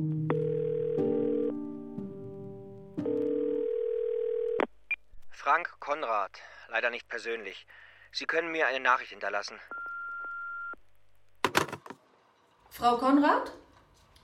Frank 5.32 5.78
Konrad, 5.80 6.42
leider 6.70 6.90
nicht 6.90 7.08
persönlich. 7.08 7.66
Sie 8.12 8.26
können 8.26 8.52
mir 8.52 8.68
eine 8.68 8.80
Nachricht 8.80 9.12
hinterlassen. 9.12 9.60
Frau 12.70 12.98
Konrad? 12.98 13.52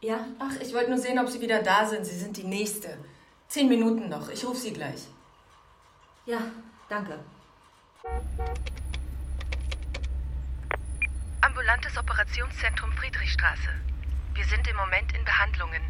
Ja? 0.01 0.27
Ach, 0.39 0.55
ich 0.61 0.73
wollte 0.73 0.89
nur 0.89 0.99
sehen, 0.99 1.19
ob 1.19 1.27
Sie 1.27 1.41
wieder 1.41 1.61
da 1.61 1.85
sind. 1.85 2.05
Sie 2.05 2.17
sind 2.17 2.37
die 2.37 2.43
Nächste. 2.43 2.97
Zehn 3.47 3.67
Minuten 3.67 4.09
noch. 4.09 4.29
Ich 4.29 4.45
rufe 4.45 4.59
Sie 4.59 4.73
gleich. 4.73 5.07
Ja, 6.25 6.39
danke. 6.89 7.19
Ambulantes 11.41 11.97
Operationszentrum 11.97 12.91
Friedrichstraße. 12.93 13.69
Wir 14.33 14.45
sind 14.45 14.67
im 14.67 14.75
Moment 14.75 15.15
in 15.17 15.23
Behandlungen. 15.25 15.81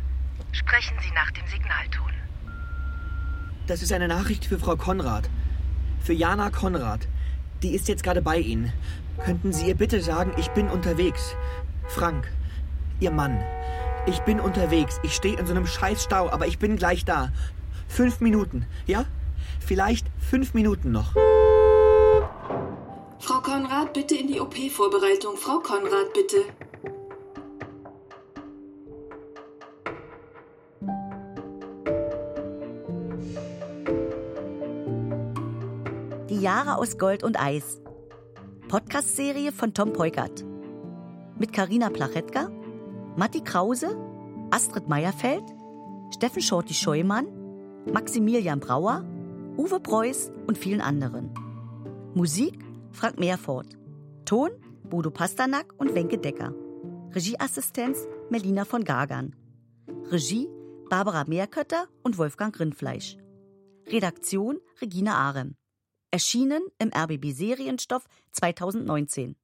Sprechen 0.52 0.98
Sie 1.02 1.12
nach 1.12 1.32
dem 1.32 1.48
Signalton. 1.48 2.12
Das 3.68 3.82
ist 3.82 3.92
eine 3.92 4.08
Nachricht 4.08 4.46
für 4.46 4.60
Frau 4.60 4.76
Konrad. 4.76 5.30
Für 6.06 6.14
Jana 6.14 6.52
Konrad. 6.52 7.08
Die 7.64 7.74
ist 7.74 7.88
jetzt 7.88 8.04
gerade 8.04 8.22
bei 8.22 8.38
Ihnen. 8.38 8.72
Könnten 9.26 9.52
Sie 9.52 9.70
ihr 9.70 9.74
bitte 9.74 10.02
sagen, 10.02 10.34
ich 10.38 10.50
bin 10.50 10.70
unterwegs? 10.70 11.36
Frank, 11.88 12.32
Ihr 13.00 13.10
Mann. 13.10 13.44
Ich 14.06 14.20
bin 14.20 14.40
unterwegs. 14.40 15.00
Ich 15.02 15.16
stehe 15.16 15.36
in 15.36 15.48
so 15.48 15.56
einem 15.56 15.66
scheiß 15.66 16.04
Stau, 16.04 16.30
aber 16.30 16.46
ich 16.46 16.60
bin 16.60 16.76
gleich 16.76 17.06
da. 17.06 17.32
Fünf 17.88 18.20
Minuten, 18.20 18.68
ja? 18.86 19.06
Vielleicht 19.60 20.06
fünf 20.20 20.54
Minuten 20.54 20.92
noch. 20.92 21.14
Frau 23.18 23.42
Konrad, 23.42 23.94
bitte 23.94 24.14
in 24.14 24.28
die 24.28 24.40
OP-Vorbereitung. 24.40 25.38
Frau 25.38 25.58
Konrad, 25.58 26.14
bitte. 26.14 26.38
Jahre 36.46 36.78
aus 36.78 37.00
Gold 37.00 37.24
und 37.24 37.42
Eis. 37.42 37.82
Podcast-Serie 38.68 39.52
von 39.52 39.74
Tom 39.74 39.94
Peukert. 39.94 40.46
Mit 41.40 41.52
Karina 41.52 41.90
Plachetka, 41.90 42.52
Matti 43.16 43.42
Krause, 43.42 43.98
Astrid 44.52 44.88
Meierfeld, 44.88 45.42
Steffen 46.14 46.44
Schorti 46.44 46.76
Scheumann, 46.76 47.26
Maximilian 47.92 48.60
Brauer, 48.60 49.04
Uwe 49.58 49.80
Preuß 49.80 50.32
und 50.46 50.60
vielen 50.60 50.82
anderen. 50.82 51.34
Musik 52.14 52.64
Frank 52.92 53.20
Meerfort. 53.20 53.76
Ton 54.26 54.52
Bodo 54.84 55.10
Pasternak 55.10 55.74
und 55.80 55.96
Wenke 55.96 56.20
Decker. 56.20 56.54
Regieassistenz 57.16 58.08
Melina 58.30 58.66
von 58.66 58.84
Gagern. 58.84 59.36
Regie 60.12 60.48
Barbara 60.92 61.24
Meerkötter 61.26 61.88
und 62.04 62.20
Wolfgang 62.20 62.60
Rindfleisch. 62.60 63.18
Redaktion 63.88 64.60
Regina 64.80 65.16
Arem. 65.16 65.56
Erschienen 66.12 66.64
im 66.80 66.92
RBB 66.94 67.32
Serienstoff 67.32 68.06
2019. 68.32 69.36